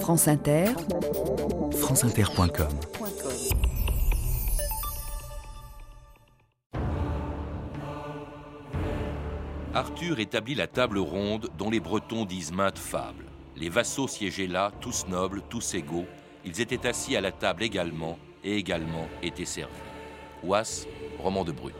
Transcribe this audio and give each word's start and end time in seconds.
France 0.00 0.28
Inter, 0.28 0.66
franceinter.com 1.72 2.68
Arthur 9.74 10.20
établit 10.20 10.54
la 10.54 10.66
table 10.66 10.98
ronde 10.98 11.48
dont 11.58 11.70
les 11.70 11.80
Bretons 11.80 12.24
disent 12.24 12.52
maintes 12.52 12.78
fables. 12.78 13.24
Les 13.56 13.68
vassaux 13.68 14.08
siégeaient 14.08 14.46
là, 14.46 14.72
tous 14.80 15.06
nobles, 15.08 15.42
tous 15.48 15.74
égaux. 15.74 16.06
Ils 16.44 16.60
étaient 16.60 16.86
assis 16.86 17.16
à 17.16 17.20
la 17.20 17.32
table 17.32 17.62
également 17.62 18.18
et 18.44 18.56
également 18.56 19.08
étaient 19.22 19.44
servis. 19.44 19.72
Ouas, 20.42 20.86
roman 21.18 21.44
de 21.44 21.52
Brut. 21.52 21.74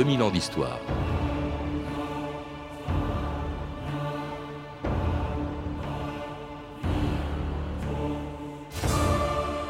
2000 0.00 0.22
ans 0.22 0.30
d'histoire. 0.30 0.80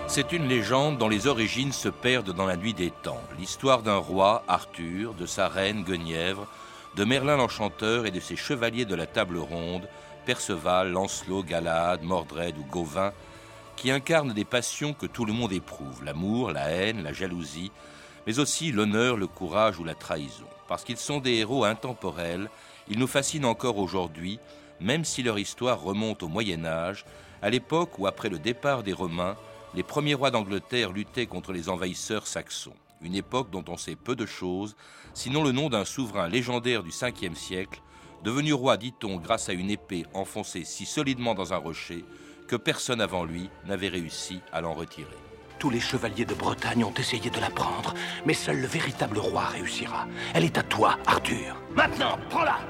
C'est 0.07 0.31
une 0.31 0.47
légende 0.47 0.99
dont 0.99 1.09
les 1.09 1.27
origines 1.27 1.73
se 1.73 1.89
perdent 1.89 2.33
dans 2.33 2.47
la 2.47 2.57
nuit 2.57 2.75
des 2.75 2.93
temps. 2.93 3.21
L'histoire 3.41 3.83
d'un 3.83 3.97
roi, 3.97 4.45
Arthur, 4.47 5.15
de 5.15 5.27
sa 5.27 5.49
reine, 5.49 5.83
Guenièvre, 5.83 6.47
de 6.95 7.03
Merlin 7.03 7.37
l'Enchanteur 7.37 8.07
et 8.07 8.13
de 8.13 8.21
ses 8.21 8.37
chevaliers 8.37 8.85
de 8.85 8.95
la 8.95 9.07
table 9.07 9.39
ronde, 9.39 9.89
Perceval, 10.27 10.93
Lancelot, 10.93 11.43
Galade, 11.43 12.05
Mordred 12.05 12.57
ou 12.57 12.63
Gauvin, 12.71 13.13
qui 13.75 13.91
incarnent 13.91 14.33
des 14.33 14.45
passions 14.45 14.93
que 14.93 15.07
tout 15.07 15.25
le 15.25 15.33
monde 15.33 15.53
éprouve, 15.53 16.05
l'amour, 16.05 16.53
la 16.53 16.69
haine, 16.69 17.03
la 17.03 17.13
jalousie, 17.13 17.73
mais 18.27 18.39
aussi 18.39 18.73
l'honneur, 18.73 19.17
le 19.17 19.27
courage 19.27 19.79
ou 19.79 19.85
la 19.85 19.95
trahison. 19.95 20.47
Parce 20.69 20.85
qu'ils 20.85 20.97
sont 20.97 21.21
des 21.21 21.35
héros 21.35 21.65
intemporels, 21.65 22.51
ils 22.89 22.99
nous 22.99 23.07
fascinent 23.07 23.45
encore 23.45 23.79
aujourd'hui, 23.79 24.39
même 24.81 25.05
si 25.05 25.23
leur 25.23 25.39
histoire 25.39 25.81
remonte 25.81 26.23
au 26.23 26.29
Moyen 26.29 26.65
Âge, 26.65 27.05
à 27.43 27.51
l'époque 27.51 27.99
où, 27.99 28.07
après 28.07 28.29
le 28.29 28.39
départ 28.39 28.83
des 28.83 28.93
Romains, 28.93 29.37
les 29.75 29.83
premiers 29.83 30.15
rois 30.15 30.31
d'Angleterre 30.31 30.93
luttaient 30.93 31.27
contre 31.27 31.53
les 31.53 31.69
envahisseurs 31.69 32.27
saxons. 32.27 32.75
Une 33.03 33.15
époque 33.15 33.51
dont 33.51 33.65
on 33.69 33.77
sait 33.77 33.97
peu 33.97 34.15
de 34.15 34.27
choses, 34.27 34.77
sinon 35.15 35.43
le 35.43 35.53
nom 35.53 35.71
d'un 35.71 35.85
souverain 35.85 36.29
légendaire 36.29 36.83
du 36.83 36.91
5e 36.91 37.35
siècle, 37.35 37.81
devenu 38.25 38.53
roi, 38.53 38.77
dit-on, 38.77 39.17
grâce 39.17 39.49
à 39.49 39.55
une 39.55 39.71
épée 39.71 40.05
enfoncée 40.13 40.65
si 40.65 40.85
solidement 40.85 41.35
dans 41.35 41.55
un 41.55 41.57
rocher 41.57 42.05
que 42.49 42.57
personne 42.57 43.01
avant 43.01 43.25
lui 43.25 43.49
n'avait 43.67 43.89
réussi 43.89 44.41
à 44.53 44.61
l'en 44.61 44.75
retirer. 44.75 45.30
Tous 45.61 45.69
les 45.69 45.79
chevaliers 45.79 46.25
de 46.25 46.33
Bretagne 46.33 46.85
ont 46.85 46.95
essayé 46.95 47.29
de 47.29 47.39
la 47.39 47.51
prendre, 47.51 47.93
mais 48.25 48.33
seul 48.33 48.63
le 48.63 48.67
véritable 48.67 49.19
roi 49.19 49.43
réussira. 49.43 50.07
Elle 50.33 50.45
est 50.45 50.57
à 50.57 50.63
toi, 50.63 50.97
Arthur. 51.07 51.55
Maintenant, 51.77 52.19
prends-la 52.31 52.61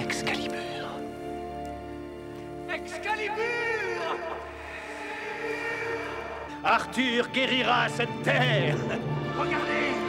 Excalibur. 0.00 0.58
Excalibur 2.74 4.16
Arthur 6.64 7.28
guérira 7.32 7.88
cette 7.88 8.22
terre 8.24 8.76
Regardez 9.38 10.01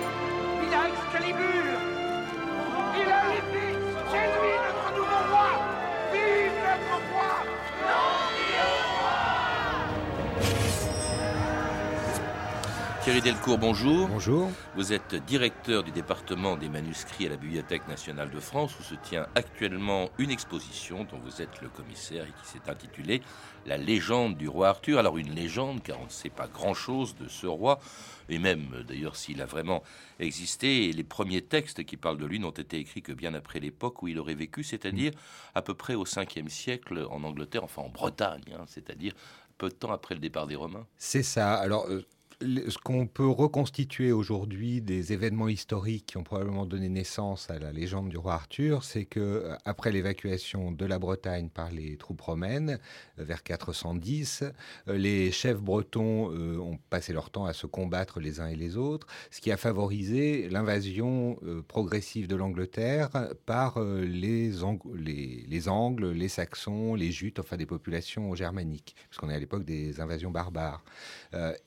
Thierry 13.04 13.20
Delcourt, 13.20 13.58
bonjour. 13.58 14.08
Bonjour. 14.08 14.50
Vous 14.78 14.94
êtes 14.94 15.16
directeur 15.16 15.84
du 15.84 15.92
département 15.92 16.56
des 16.56 16.70
manuscrits 16.70 17.26
à 17.26 17.32
la 17.32 17.36
Bibliothèque 17.36 17.86
nationale 17.90 18.32
de 18.32 18.40
France 18.40 18.80
où 18.80 18.84
se 18.84 18.96
tient 18.96 19.28
actuellement 19.36 20.10
une 20.20 20.32
exposition 20.32 21.04
dont 21.04 21.18
vous 21.18 21.42
êtes 21.42 21.62
le 21.62 21.68
commissaire 21.68 22.24
et 22.24 22.32
qui 22.42 22.50
s'est 22.50 22.70
intitulée 22.70 23.22
La 23.66 23.76
légende 23.76 24.38
du 24.38 24.48
roi 24.48 24.70
Arthur. 24.70 25.00
Alors 25.00 25.18
une 25.18 25.36
légende 25.36 25.84
car 25.84 26.00
on 26.00 26.06
ne 26.06 26.10
sait 26.10 26.30
pas 26.30 26.48
grand-chose 26.48 27.18
de 27.18 27.28
ce 27.28 27.46
roi 27.46 27.82
et 28.30 28.40
même 28.40 28.86
d'ailleurs 28.88 29.18
s'il 29.18 29.42
a 29.42 29.46
vraiment 29.46 29.84
existé. 30.20 30.90
les 30.94 31.04
premiers 31.04 31.42
textes 31.42 31.84
qui 31.84 31.98
parlent 31.98 32.18
de 32.18 32.26
lui 32.26 32.40
n'ont 32.40 32.52
été 32.52 32.78
écrits 32.78 33.02
que 33.02 33.12
bien 33.12 33.34
après 33.34 33.60
l'époque 33.60 34.02
où 34.02 34.08
il 34.08 34.18
aurait 34.18 34.34
vécu, 34.34 34.64
c'est-à-dire 34.64 35.12
à 35.56 35.62
peu 35.62 35.74
près 35.74 35.96
au 35.96 36.06
5e 36.06 36.48
siècle 36.48 37.06
en 37.12 37.26
Angleterre, 37.26 37.66
enfin 37.66 37.82
en 37.82 37.90
Bretagne, 37.90 38.56
hein, 38.58 38.64
c'est-à-dire 38.66 39.14
peu 39.58 39.70
de 39.70 39.74
temps 39.74 39.92
après 39.92 40.16
le 40.16 40.22
départ 40.22 40.48
des 40.48 40.56
Romains. 40.56 40.88
C'est 40.98 41.24
ça. 41.24 41.54
Alors, 41.56 41.86
euh, 41.88 42.06
ce 42.42 42.78
qu'on 42.78 43.08
peut 43.08 43.28
reconstituer 43.28 44.12
aujourd'hui 44.12 44.82
des 44.82 45.14
événements 45.14 45.48
historiques 45.48 46.06
qui 46.08 46.18
ont 46.18 46.24
probablement 46.24 46.66
donné 46.66 46.90
naissance 46.90 47.50
à 47.50 47.60
la 47.60 47.72
légende 47.72 48.10
du 48.10 48.18
roi 48.18 48.34
Arthur, 48.34 48.84
c'est 48.84 49.06
que 49.06 49.20
euh, 49.20 49.56
après 49.66 49.92
l'évacuation 49.92 50.72
de 50.72 50.86
la 50.86 51.00
Bretagne 51.00 51.50
par 51.50 51.72
les 51.72 51.98
troupes 51.98 52.22
romaines 52.22 52.80
euh, 53.20 53.24
vers 53.24 53.44
410, 53.44 54.44
euh, 54.88 54.98
les 54.98 55.32
chefs 55.32 55.62
bretons 55.62 56.04
ont 56.34 56.78
passé 56.90 57.14
leur 57.14 57.30
temps 57.30 57.46
à 57.46 57.54
se 57.54 57.68
combattre 57.68 58.20
les 58.20 58.40
uns 58.40 58.48
et 58.48 58.56
les 58.56 58.78
autres, 58.78 59.08
ce 59.32 59.42
qui 59.42 59.52
a 59.52 59.58
favorisé 59.58 60.50
l'invasion 60.50 61.38
progressive 61.68 62.28
de 62.28 62.36
l'Angleterre 62.36 63.10
par 63.46 63.80
les, 63.82 64.52
les, 64.52 65.46
les, 65.48 65.70
Angles, 65.70 66.12
les 66.12 66.28
Saxons, 66.28 66.96
les 66.96 67.12
Jutes, 67.12 67.40
enfin 67.40 67.58
des 67.58 67.66
populations 67.66 68.36
germaniques, 68.36 68.96
puisqu'on 69.10 69.30
est 69.30 69.36
à 69.36 69.40
l'époque 69.40 69.66
des 69.66 70.00
invasions 70.00 70.32
barbares. 70.32 70.84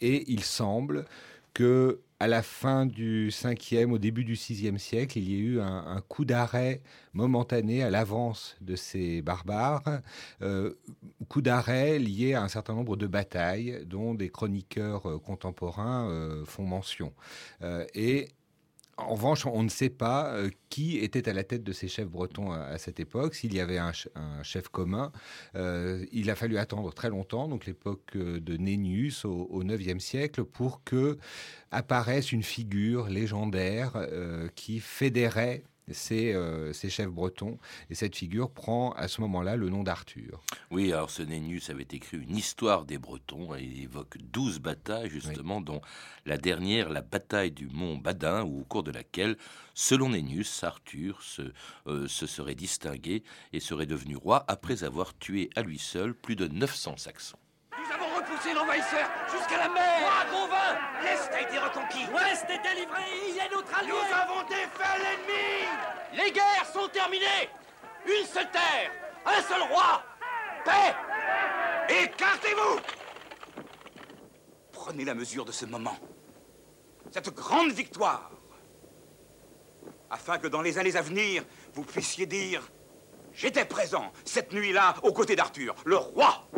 et 0.00 0.30
il 0.30 0.44
semble 0.56 1.04
que 1.54 2.00
à 2.18 2.26
la 2.28 2.42
fin 2.42 2.86
du 2.86 3.28
5e, 3.28 3.90
au 3.90 3.98
début 3.98 4.24
du 4.24 4.34
6e 4.34 4.78
siècle, 4.78 5.18
il 5.18 5.30
y 5.30 5.34
a 5.34 5.38
eu 5.38 5.60
un, 5.60 6.00
coup 6.08 6.24
d'arrêt 6.24 6.80
momentané 7.12 7.82
à 7.82 7.90
l'avance 7.90 8.56
de 8.62 8.74
ces 8.74 9.20
barbares, 9.20 9.82
euh, 10.40 10.72
coup 11.28 11.42
d'arrêt 11.42 11.98
lié 11.98 12.32
à 12.32 12.42
un 12.42 12.48
certain 12.48 12.74
nombre 12.74 12.96
de 12.96 13.06
batailles 13.06 13.84
dont 13.84 14.14
des 14.14 14.30
chroniqueurs 14.30 15.06
euh, 15.06 15.18
contemporains 15.18 16.08
euh, 16.08 16.44
font 16.46 16.64
mention. 16.64 17.12
et 17.94 18.28
en 18.98 19.08
revanche, 19.14 19.44
on 19.44 19.62
ne 19.62 19.68
sait 19.68 19.90
pas 19.90 20.32
euh, 20.32 20.50
qui 20.70 20.98
était 20.98 21.28
à 21.28 21.34
la 21.34 21.44
tête 21.44 21.62
de 21.62 21.72
ces 21.72 21.86
chefs 21.86 22.08
bretons 22.08 22.52
à, 22.52 22.78
cette 22.78 22.98
époque. 22.98 23.34
S'il 23.34 23.54
y 23.54 23.60
avait 23.60 23.78
un, 23.78 23.92
chef 24.42 24.68
commun, 24.68 25.12
euh, 25.54 26.06
il 26.12 26.30
a 26.30 26.34
fallu 26.34 26.56
attendre 26.56 26.92
très 26.94 27.10
longtemps, 27.10 27.46
donc 27.46 27.66
l'époque 27.66 28.16
euh, 28.16 28.40
de 28.40 28.56
Nénius 28.56 29.26
au, 29.26 29.48
au 29.50 29.64
9e 29.64 29.98
siècle, 29.98 30.44
pour 30.44 30.82
que 30.82 31.18
apparaisse 31.70 32.32
une 32.32 32.42
figure 32.42 33.08
légendaire 33.08 34.06
qui 34.54 34.80
fédérait 34.80 35.62
euh, 35.88 36.72
ces, 36.72 36.90
chefs 36.90 37.10
bretons. 37.10 37.58
Et 37.90 37.94
cette 37.94 38.16
figure 38.16 38.50
prend 38.50 38.90
à 38.92 39.06
ce 39.06 39.20
moment-là 39.20 39.56
le 39.56 39.68
nom 39.68 39.84
d'Arthur. 39.84 40.42
Oui, 40.70 40.92
alors 40.92 41.10
ce 41.10 41.22
Nénius 41.22 41.70
avait 41.70 41.86
écrit 41.90 42.18
une 42.18 42.36
histoire 42.36 42.84
des 42.84 42.98
Bretons 42.98 43.54
et 43.54 43.62
il 43.62 43.82
évoque 43.84 44.18
douze 44.18 44.58
batailles, 44.58 45.10
justement, 45.10 45.60
dont 45.60 45.80
la 46.24 46.38
dernière, 46.38 46.88
la 46.90 47.02
bataille 47.02 47.52
du 47.52 47.68
mont 47.68 47.96
Badin, 47.96 48.42
au 48.42 48.64
cours 48.64 48.82
de 48.82 48.90
laquelle, 48.90 49.36
selon 49.74 50.10
Nénius, 50.10 50.64
Arthur 50.64 51.22
se, 51.22 51.42
euh, 51.86 52.08
se 52.08 52.26
serait 52.26 52.56
distingué 52.56 53.22
et 53.52 53.60
serait 53.60 53.86
devenu 53.86 54.16
roi 54.16 54.44
après 54.48 54.82
avoir 54.82 55.16
tué 55.16 55.50
à 55.54 55.62
lui 55.62 55.78
seul 55.78 56.14
plus 56.14 56.36
de 56.36 56.48
900 56.48 56.96
Saxons. 56.96 57.38
Nous 57.72 57.94
avons 57.94 58.05
repoussé 58.26 58.52
l'envahisseur 58.54 59.08
jusqu'à 59.32 59.58
la 59.58 59.68
mer. 59.68 60.00
Moi, 60.00 60.10
Gauvin 60.30 60.78
L'Est 61.02 61.30
a 61.32 61.40
été 61.40 61.58
reconquis. 61.58 62.06
L'Ouest 62.10 62.44
est 62.48 62.62
délivré 62.62 63.02
Il 63.28 63.38
est 63.38 63.50
notre 63.50 63.78
allié. 63.78 63.90
Nous 63.90 64.14
avons 64.14 64.48
défait 64.48 64.98
l'ennemi. 64.98 66.24
Les 66.24 66.32
guerres 66.32 66.66
sont 66.72 66.88
terminées. 66.88 67.48
Une 68.06 68.26
seule 68.26 68.50
terre 68.50 68.90
Un 69.24 69.42
seul 69.42 69.62
roi. 69.62 70.02
Paix. 70.64 70.94
Écartez-vous. 71.88 72.80
Prenez 74.72 75.04
la 75.04 75.14
mesure 75.14 75.44
de 75.44 75.52
ce 75.52 75.66
moment. 75.66 75.96
Cette 77.12 77.34
grande 77.34 77.70
victoire. 77.72 78.30
Afin 80.10 80.38
que 80.38 80.46
dans 80.46 80.62
les 80.62 80.78
années 80.78 80.96
à 80.96 81.02
venir, 81.02 81.44
vous 81.74 81.82
puissiez 81.82 82.26
dire 82.26 82.62
J'étais 83.32 83.64
présent 83.64 84.12
cette 84.24 84.52
nuit-là 84.52 84.94
aux 85.02 85.12
côtés 85.12 85.36
d'Arthur, 85.36 85.74
le 85.84 85.96
roi 85.96 86.48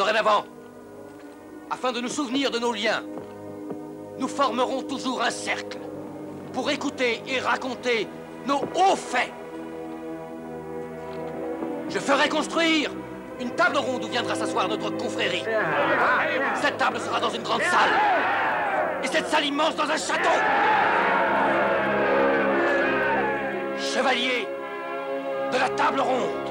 Dorénavant, 0.00 0.46
afin 1.70 1.92
de 1.92 2.00
nous 2.00 2.08
souvenir 2.08 2.50
de 2.50 2.58
nos 2.58 2.72
liens, 2.72 3.02
nous 4.18 4.28
formerons 4.28 4.82
toujours 4.82 5.20
un 5.20 5.28
cercle 5.28 5.76
pour 6.54 6.70
écouter 6.70 7.22
et 7.28 7.38
raconter 7.38 8.08
nos 8.46 8.60
hauts 8.60 8.96
faits. 8.96 9.30
Je 11.90 11.98
ferai 11.98 12.30
construire 12.30 12.90
une 13.42 13.50
table 13.50 13.76
ronde 13.76 14.02
où 14.02 14.08
viendra 14.08 14.34
s'asseoir 14.34 14.68
notre 14.68 14.88
confrérie. 14.88 15.44
Cette 16.62 16.78
table 16.78 16.98
sera 16.98 17.20
dans 17.20 17.28
une 17.28 17.42
grande 17.42 17.60
salle. 17.60 19.04
Et 19.04 19.06
cette 19.06 19.28
salle 19.28 19.44
immense 19.44 19.76
dans 19.76 19.84
un 19.84 19.98
château. 19.98 20.40
Chevalier 23.78 24.48
de 25.52 25.58
la 25.58 25.68
table 25.68 26.00
ronde. 26.00 26.49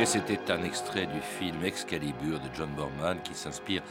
Et 0.00 0.06
c'était 0.06 0.50
un 0.50 0.64
extrait 0.64 1.06
du 1.06 1.20
film 1.20 1.62
Excalibur 1.62 2.40
de 2.40 2.48
John 2.56 2.70
Borman 2.74 3.18
qui 3.22 3.34
s'inspire 3.34 3.82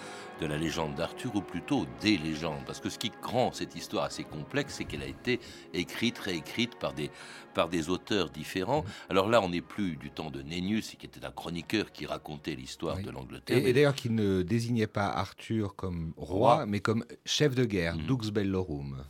de 0.42 0.48
la 0.48 0.58
légende 0.58 0.96
d'Arthur, 0.96 1.36
ou 1.36 1.42
plutôt 1.42 1.86
des 2.02 2.18
légendes. 2.18 2.64
Parce 2.66 2.80
que 2.80 2.90
ce 2.90 2.98
qui 2.98 3.12
rend 3.22 3.52
cette 3.52 3.76
histoire 3.76 4.06
assez 4.06 4.24
complexe, 4.24 4.74
c'est 4.78 4.86
qu'elle 4.86 5.04
a 5.04 5.08
été 5.08 5.40
écrite, 5.72 6.18
réécrite 6.18 6.80
par 6.80 6.94
des, 6.94 7.12
par 7.54 7.70
des 7.70 7.90
auteurs 7.90 8.32
différents. 8.32 8.84
Alors 9.08 9.30
là, 9.30 9.40
on 9.40 9.50
n'est 9.50 9.62
plus 9.62 9.98
du 9.98 10.10
temps 10.10 10.32
de 10.32 10.42
Nennius, 10.42 10.96
qui 10.98 11.06
était 11.06 11.24
un 11.24 11.32
chroniqueur 11.32 11.92
qui 11.92 12.08
racontait 12.08 12.56
l'histoire 12.56 12.98
de 12.98 13.12
l'Angleterre. 13.12 13.64
Et, 13.64 13.72
d'ailleurs, 13.72 13.94
qui 13.94 14.10
ne 14.10 14.42
désignait 14.42 14.88
pas 14.88 15.10
Arthur 15.10 15.76
comme 15.76 16.14
roi, 16.18 16.66
mais 16.66 16.80
comme 16.80 17.06
chef 17.24 17.54
de 17.54 17.66
guerre, 17.66 17.96
mmh. 17.96 18.08
Dux 18.08 18.32
Bellorum. 18.32 19.04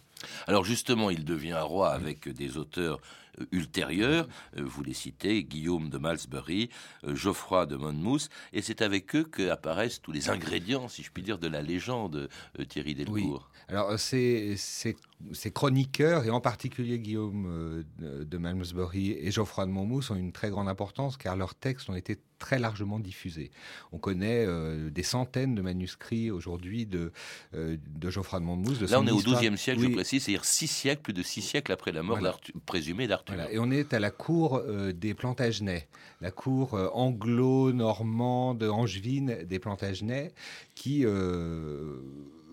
Alors 0.47 0.65
justement, 0.65 1.09
il 1.09 1.23
devient 1.23 1.61
roi 1.61 1.91
avec 1.91 2.27
des 2.27 2.57
auteurs 2.57 2.99
euh, 3.39 3.45
ultérieurs. 3.51 4.27
Euh, 4.57 4.63
vous 4.63 4.83
les 4.83 4.93
citez, 4.93 5.43
Guillaume 5.43 5.89
de 5.89 5.97
Malmesbury, 5.97 6.69
euh, 7.03 7.15
Geoffroy 7.15 7.65
de 7.65 7.75
Monmouth, 7.75 8.29
et 8.53 8.61
c'est 8.61 8.81
avec 8.81 9.15
eux 9.15 9.23
qu'apparaissent 9.23 10.01
tous 10.01 10.11
les 10.11 10.29
ingrédients, 10.29 10.87
si 10.87 11.03
je 11.03 11.11
puis 11.11 11.23
dire, 11.23 11.37
de 11.37 11.47
la 11.47 11.61
légende 11.61 12.29
Thierry 12.67 12.95
Delcourt. 12.95 13.49
Alors 13.67 13.99
ces, 13.99 14.55
chroniqueurs, 15.53 16.25
et 16.25 16.29
en 16.29 16.41
particulier 16.41 16.99
Guillaume 16.99 17.83
de 17.99 18.37
Malmesbury 18.37 19.11
et 19.11 19.31
Geoffroy 19.31 19.65
de 19.65 19.71
Monmouth, 19.71 20.09
ont 20.11 20.15
une 20.15 20.31
très 20.31 20.49
grande 20.49 20.67
importance 20.67 21.17
car 21.17 21.35
leurs 21.35 21.55
textes 21.55 21.89
ont 21.89 21.95
été 21.95 22.17
très 22.39 22.57
largement 22.57 22.99
diffusés. 22.99 23.51
On 23.91 23.97
connaît 23.99 24.47
des 24.89 25.03
centaines 25.03 25.55
de 25.55 25.61
manuscrits 25.61 26.31
aujourd'hui 26.31 26.85
de, 26.85 27.11
de 27.53 28.09
Geoffroy 28.09 28.39
de 28.39 28.45
Monmouth. 28.45 28.81
Là, 28.81 28.99
on 28.99 29.07
est 29.07 29.11
au 29.11 29.17
XIIe 29.17 29.57
siècle, 29.57 29.81
je 29.81 29.87
précise, 29.89 30.23
c'est-à-dire 30.23 30.45
six 30.45 30.67
siècles, 30.67 31.01
plus 31.01 31.13
de 31.13 31.23
six 31.23 31.41
siècles 31.41 31.71
après 31.71 31.91
la 31.91 32.01
mort 32.01 32.19
présumée 32.65 33.07
d'Arthur. 33.07 33.28
Et 33.51 33.59
on 33.59 33.71
est 33.71 33.93
à 33.93 33.99
la 33.99 34.11
cour 34.11 34.57
euh, 34.57 34.91
des 34.91 35.13
Plantagenets, 35.13 35.87
la 36.21 36.31
cour 36.31 36.73
euh, 36.73 36.89
anglo-normande, 36.93 38.63
angevine 38.63 39.43
des 39.43 39.59
Plantagenets, 39.59 40.31
qui 40.75 41.05
euh, 41.05 41.97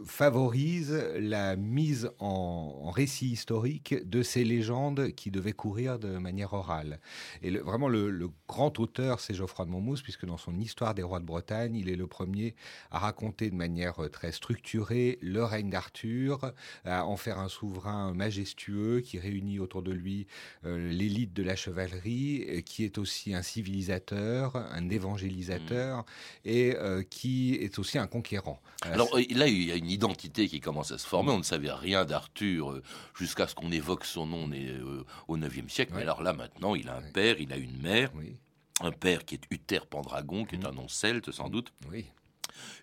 favorise 0.04 0.92
la 1.18 1.56
mise 1.56 2.10
en, 2.18 2.90
récit 2.90 3.28
historique 3.28 3.94
de 4.08 4.22
ces 4.22 4.44
légendes 4.44 5.10
qui 5.12 5.30
devaient 5.30 5.52
courir 5.52 5.98
de 5.98 6.18
manière 6.18 6.52
orale. 6.52 7.00
Et 7.42 7.50
vraiment, 7.50 7.88
le, 7.88 8.30
grand 8.48 8.78
auteur, 8.78 9.20
c'est 9.20 9.34
Geoffroy 9.34 9.66
de 9.66 9.70
Monmouth, 9.70 10.02
puisque 10.02 10.24
dans 10.24 10.36
son 10.36 10.58
Histoire 10.58 10.94
des 10.94 11.02
rois 11.02 11.20
de 11.20 11.24
Bretagne, 11.24 11.74
il 11.76 11.88
est 11.88 11.96
le 11.96 12.06
premier 12.06 12.54
à 12.90 12.98
raconter 12.98 13.50
de 13.50 13.54
manière 13.54 13.96
très 14.10 14.32
structurée 14.32 15.18
le 15.20 15.44
règne 15.44 15.70
d'Arthur, 15.70 16.52
à 16.84 17.04
en 17.04 17.16
faire 17.16 17.38
un 17.38 17.48
souverain 17.48 18.12
majestueux 18.14 19.00
qui 19.00 19.18
réunit 19.18 19.58
autour 19.58 19.82
de 19.82 19.92
lui 19.92 20.26
euh, 20.64 20.90
l'élite 20.90 21.32
de 21.32 21.42
la 21.42 21.56
chevalerie, 21.56 22.62
qui 22.64 22.84
est 22.84 22.98
aussi 22.98 23.34
un 23.34 23.42
civilisateur, 23.42 24.56
un 24.56 24.88
évangélisateur, 24.88 25.98
mmh. 25.98 26.04
et 26.44 26.76
euh, 26.76 27.02
qui 27.02 27.54
est 27.54 27.78
aussi 27.78 27.98
un 27.98 28.06
conquérant. 28.06 28.60
Alors 28.82 29.08
là, 29.14 29.46
il 29.46 29.64
y 29.64 29.72
a 29.72 29.76
une 29.76 29.85
identité 29.88 30.48
qui 30.48 30.60
commence 30.60 30.92
à 30.92 30.98
se 30.98 31.06
former. 31.06 31.32
On 31.32 31.38
ne 31.38 31.42
savait 31.42 31.72
rien 31.72 32.04
d'Arthur 32.04 32.72
euh, 32.72 32.82
jusqu'à 33.18 33.46
ce 33.46 33.54
qu'on 33.54 33.70
évoque 33.70 34.04
son 34.04 34.26
nom 34.26 34.48
euh, 34.52 35.04
au 35.28 35.36
IXe 35.36 35.72
siècle. 35.72 35.92
Mais 35.94 36.02
alors 36.02 36.22
là, 36.22 36.32
maintenant, 36.32 36.74
il 36.74 36.88
a 36.88 36.96
un 36.96 37.02
père, 37.12 37.36
il 37.40 37.52
a 37.52 37.56
une 37.56 37.80
mère. 37.80 38.10
Un 38.80 38.92
père 38.92 39.24
qui 39.24 39.36
est 39.36 39.42
Uther 39.50 39.80
Pendragon, 39.88 40.44
qui 40.44 40.56
est 40.56 40.58
mmh. 40.58 40.66
un 40.66 40.72
nom 40.72 40.88
celte 40.88 41.30
sans 41.30 41.48
doute. 41.48 41.72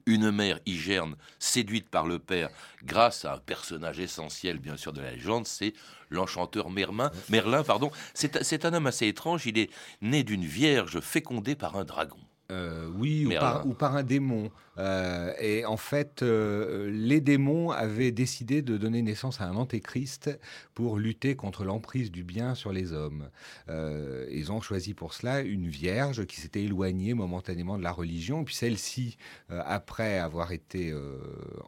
Une 0.06 0.32
mère 0.32 0.60
Hygerne, 0.66 1.16
séduite 1.40 1.90
par 1.90 2.06
le 2.06 2.20
père 2.20 2.50
grâce 2.84 3.26
à 3.26 3.36
un 3.36 3.38
personnage 3.38 4.00
essentiel, 4.00 4.58
bien 4.58 4.76
sûr, 4.76 4.94
de 4.94 5.02
la 5.02 5.12
légende, 5.12 5.48
c'est 5.48 5.74
l'enchanteur 6.10 6.70
Merlin. 6.70 7.12
Merlin, 7.30 7.64
pardon. 7.64 7.92
C'est 8.14 8.66
un 8.66 8.74
homme 8.74 8.88
assez 8.88 9.08
étrange. 9.08 9.46
Il 9.46 9.58
est 9.58 9.70
né 10.02 10.24
d'une 10.24 10.46
vierge 10.46 11.00
fécondée 11.00 11.56
par 11.56 11.76
un 11.76 11.86
dragon. 11.86 12.18
Euh, 12.52 12.88
oui, 12.96 13.26
ou 13.66 13.74
par, 13.74 13.96
un 13.96 14.04
démon. 14.04 14.52
Euh, 14.78 15.34
et 15.40 15.66
en 15.66 15.78
fait, 15.78 16.24
euh, 16.24 16.90
les 16.92 17.22
démons 17.22 17.72
avaient 17.72 18.12
décidé 18.12 18.62
de 18.62 18.78
donner 18.78 19.02
naissance 19.02 19.42
à 19.42 19.46
un 19.46 19.56
antéchrist 19.56 20.30
pour 20.74 20.98
lutter 20.98 21.36
contre 21.36 21.64
l'emprise 21.64 22.12
du 22.12 22.24
bien 22.24 22.56
sur 22.56 22.72
les 22.72 22.94
hommes. 22.94 23.30
ils 23.70 24.52
ont 24.52 24.62
choisi 24.62 24.94
pour 24.94 25.14
cela 25.14 25.42
une 25.42 25.68
vierge 25.68 26.26
qui 26.26 26.40
s'était 26.40 26.64
éloignée 26.64 27.14
momentanément 27.14 27.78
de 27.78 27.84
la 27.84 27.92
religion. 27.92 28.44
puis 28.44 28.56
celle-ci, 28.56 29.18
après 29.50 30.18
avoir 30.18 30.52
été 30.52 30.94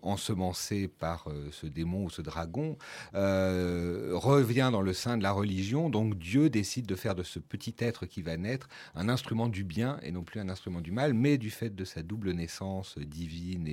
ensemencée 0.02 0.88
par 0.88 1.28
ce 1.52 1.68
démon 1.68 2.06
ou 2.06 2.10
ce 2.10 2.22
dragon, 2.22 2.78
revient 3.14 4.70
dans 4.72 4.82
le 4.82 4.94
sein 4.94 5.18
de 5.18 5.24
la 5.24 5.32
religion. 5.32 5.90
Donc 5.90 6.18
Dieu 6.18 6.50
décide 6.50 6.86
de 6.86 6.96
faire 6.96 7.16
de 7.16 7.24
ce 7.24 7.40
petit 7.40 7.76
être 7.80 8.06
qui 8.06 8.22
va 8.22 8.38
naître 8.38 8.68
un 8.96 9.10
instrument 9.10 9.48
du 9.48 9.64
bien 9.64 10.00
et 10.02 10.12
non 10.12 10.24
plus 10.24 10.40
un 10.40 10.50
instrument 10.50 10.82
du 10.82 10.92
mal, 10.92 11.14
mais 11.14 11.38
du 11.38 11.52
fait 11.52 11.76
de 11.76 11.86
sa 11.86 12.02
double 12.02 12.32
naissance 12.32 12.95
divine 12.98 13.68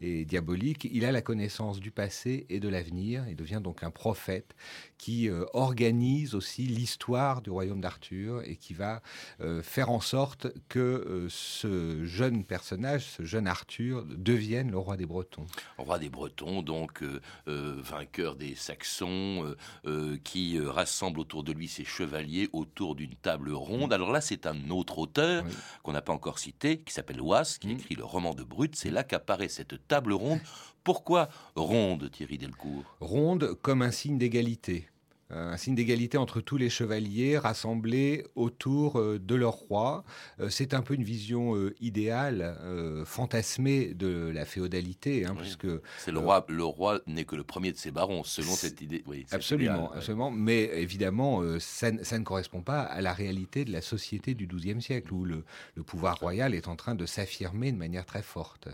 et, 0.00 0.24
diabolique, 0.24 0.88
il 0.90 1.04
a 1.04 1.12
la 1.12 1.22
connaissance 1.22 1.80
du 1.80 1.90
passé 1.90 2.46
et 2.48 2.60
de 2.60 2.68
l'avenir. 2.68 3.24
Il 3.28 3.36
devient 3.36 3.60
donc 3.62 3.82
un 3.82 3.90
prophète 3.90 4.54
qui 4.98 5.30
euh, 5.30 5.44
organise 5.54 6.34
aussi 6.34 6.62
l'histoire 6.62 7.40
du 7.40 7.50
royaume 7.50 7.80
d'Arthur 7.80 8.42
et 8.44 8.56
qui 8.56 8.74
va 8.74 9.00
euh, 9.40 9.62
faire 9.62 9.90
en 9.90 10.00
sorte 10.00 10.48
que 10.68 10.78
euh, 10.78 11.26
ce 11.30 12.04
jeune 12.04 12.44
personnage, 12.44 13.04
ce 13.04 13.24
jeune 13.24 13.46
Arthur, 13.46 14.04
devienne 14.04 14.70
le 14.70 14.78
roi 14.78 14.96
des 14.96 15.06
Bretons. 15.06 15.46
Roi 15.78 15.98
des 15.98 16.10
Bretons, 16.10 16.62
donc 16.62 17.02
vainqueur 17.46 18.34
des 18.34 18.54
Saxons, 18.56 19.54
qui 20.24 20.58
rassemble 20.58 21.20
autour 21.20 21.44
de 21.44 21.52
lui 21.52 21.68
ses 21.68 21.84
chevaliers 21.84 22.48
autour 22.52 22.96
d'une 22.96 23.14
table 23.14 23.52
ronde. 23.52 23.92
Alors 23.92 24.10
là, 24.10 24.20
c'est 24.20 24.46
un 24.46 24.70
autre 24.70 24.98
auteur 24.98 25.44
qu'on 25.82 25.92
n'a 25.92 26.02
pas 26.02 26.12
encore 26.12 26.38
cité, 26.38 26.80
qui 26.80 26.92
s'appelle 26.92 27.20
Oise, 27.20 27.58
qui 27.58 27.68
mm. 27.68 27.72
écrit 27.72 27.94
le 27.94 28.04
roman 28.04 28.34
de 28.34 28.42
Brut. 28.42 28.74
C'est 28.74 28.90
là 28.90 29.04
qu'apparaît 29.04 29.48
cette 29.48 29.86
table 29.86 30.12
ronde. 30.12 30.40
Pourquoi 30.88 31.28
ronde, 31.54 32.10
Thierry 32.10 32.38
Delcourt 32.38 32.82
Ronde 33.00 33.58
comme 33.60 33.82
un 33.82 33.90
signe 33.90 34.16
d'égalité. 34.16 34.88
Euh, 35.30 35.52
un 35.52 35.58
signe 35.58 35.74
d'égalité 35.74 36.16
entre 36.16 36.40
tous 36.40 36.56
les 36.56 36.70
chevaliers 36.70 37.36
rassemblés 37.36 38.24
autour 38.36 38.98
euh, 38.98 39.18
de 39.18 39.34
leur 39.34 39.52
roi. 39.52 40.02
Euh, 40.40 40.48
c'est 40.48 40.72
un 40.72 40.80
peu 40.80 40.94
une 40.94 41.04
vision 41.04 41.54
idéale, 41.82 42.56
fantasmée 43.04 43.92
de 43.92 44.30
la 44.32 44.46
féodalité, 44.46 45.26
hein, 45.26 45.34
puisque 45.38 45.66
c'est 45.98 46.10
le 46.10 46.20
roi. 46.20 46.46
Le 46.48 46.64
roi 46.64 47.00
n'est 47.06 47.26
que 47.26 47.36
le 47.36 47.44
premier 47.44 47.70
de 47.70 47.76
ses 47.76 47.90
barons, 47.90 48.24
selon 48.24 48.52
cette 48.52 48.80
idée. 48.80 49.04
Oui, 49.06 49.26
absolument, 49.30 49.92
absolument. 49.92 50.30
Mais 50.30 50.70
évidemment, 50.80 51.42
ça, 51.58 51.90
ne 51.90 52.24
correspond 52.24 52.62
pas 52.62 52.80
à 52.80 53.02
la 53.02 53.12
réalité 53.12 53.66
de 53.66 53.72
la 53.72 53.82
société 53.82 54.32
du 54.32 54.46
XIIe 54.46 54.80
siècle, 54.80 55.12
où 55.12 55.26
le 55.26 55.44
pouvoir 55.84 56.18
royal 56.18 56.54
est 56.54 56.66
en 56.66 56.76
train 56.76 56.94
de 56.94 57.04
s'affirmer 57.04 57.72
de 57.72 57.76
manière 57.76 58.06
très 58.06 58.22
forte. 58.22 58.70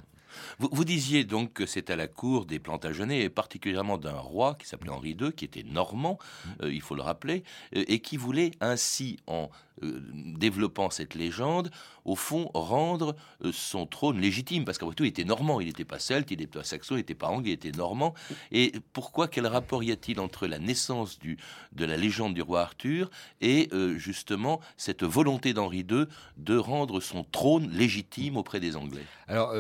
Vous, 0.59 0.85
disiez 0.85 1.25
donc 1.25 1.53
que 1.53 1.67
c'est 1.67 1.91
à 1.91 1.97
la 1.97 2.07
cour 2.07 2.47
des 2.47 2.59
Plantagenets, 2.59 3.23
et 3.23 3.31
particulièrement 3.31 3.99
d'un 3.99 4.19
roi 4.19 4.57
qui 4.59 4.67
s'appelait 4.67 4.91
Henri 4.91 5.17
II, 5.21 5.33
qui 5.33 5.45
était 5.45 5.63
normand, 5.63 6.19
mmh. 6.19 6.49
euh, 6.63 6.73
il 6.73 6.81
faut 6.81 6.95
le 6.95 7.03
rappeler, 7.03 7.45
euh, 7.77 7.85
et 7.89 8.01
qui 8.01 8.17
voulait 8.17 8.53
ainsi, 8.61 9.19
en 9.27 9.51
euh, 9.83 10.01
développant 10.39 10.91
cette 10.91 11.15
légende, 11.15 11.71
au 12.05 12.17
fond, 12.17 12.51
rendre 12.55 13.17
son 13.53 13.87
trône 13.87 14.21
légitime, 14.21 14.65
parce 14.65 14.79
qu'après 14.79 14.95
tout, 14.95 15.05
il 15.05 15.09
était 15.09 15.25
normand, 15.25 15.61
il 15.61 15.67
n'était 15.67 15.85
pas 15.85 15.99
celte, 15.99 16.31
il 16.31 16.39
n'était 16.39 16.59
pas 16.59 16.65
saxon, 16.65 16.95
il 16.95 16.99
n'était 16.99 17.15
pas 17.15 17.29
anglais, 17.29 17.51
il 17.51 17.55
était 17.55 17.73
normand. 17.73 18.15
Et 18.53 18.73
pourquoi, 18.93 19.27
quel 19.27 19.47
rapport 19.47 19.83
y 19.83 19.91
a-t-il 19.91 20.21
entre 20.21 20.47
la 20.47 20.59
naissance 20.59 21.19
du, 21.19 21.39
de 21.73 21.85
la 21.85 21.97
légende 21.97 22.35
du 22.35 22.43
roi 22.43 22.61
Arthur 22.61 23.11
et 23.41 23.71
justement 23.97 24.61
cette 24.77 25.03
volonté 25.03 25.55
d'Henri 25.55 25.87
II 25.91 26.05
de 26.37 26.57
rendre 26.57 27.01
son 27.01 27.25
trône 27.25 27.71
légitime 27.71 28.37
auprès 28.37 28.61
des 28.61 28.77
Anglais? 28.77 29.05
Alors, 29.29 29.55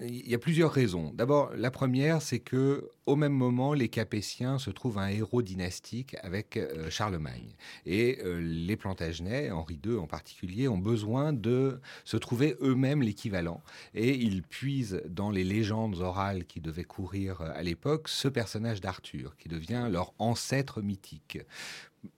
il 0.00 0.28
y 0.28 0.34
a 0.34 0.38
plusieurs 0.38 0.72
raisons. 0.72 1.12
D'abord, 1.14 1.52
la 1.56 1.70
première, 1.70 2.22
c'est 2.22 2.38
que 2.38 2.90
au 3.06 3.16
même 3.16 3.32
moment, 3.32 3.74
les 3.74 3.88
Capétiens 3.88 4.58
se 4.58 4.70
trouvent 4.70 4.98
un 4.98 5.08
héros 5.08 5.42
dynastique 5.42 6.16
avec 6.22 6.56
euh, 6.56 6.90
Charlemagne. 6.90 7.56
Et 7.86 8.18
euh, 8.22 8.40
les 8.40 8.76
Plantagenets, 8.76 9.50
Henri 9.50 9.78
II 9.84 9.96
en 9.96 10.06
particulier, 10.06 10.68
ont 10.68 10.78
besoin 10.78 11.32
de 11.32 11.80
se 12.04 12.16
trouver 12.16 12.56
eux-mêmes 12.60 13.02
l'équivalent. 13.02 13.62
Et 13.94 14.14
ils 14.14 14.42
puisent 14.42 15.02
dans 15.08 15.30
les 15.30 15.44
légendes 15.44 15.96
orales 16.00 16.44
qui 16.44 16.60
devaient 16.60 16.84
courir 16.84 17.40
euh, 17.40 17.50
à 17.54 17.62
l'époque 17.62 18.08
ce 18.08 18.28
personnage 18.28 18.80
d'Arthur, 18.80 19.36
qui 19.36 19.48
devient 19.48 19.88
leur 19.90 20.12
ancêtre 20.18 20.82
mythique. 20.82 21.38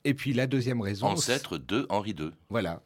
Et 0.03 0.13
puis 0.13 0.33
la 0.33 0.47
deuxième 0.47 0.81
raison... 0.81 1.07
Ancêtre 1.07 1.57
de 1.57 1.85
Henri 1.89 2.11
II. 2.11 2.31
Voilà. 2.49 2.81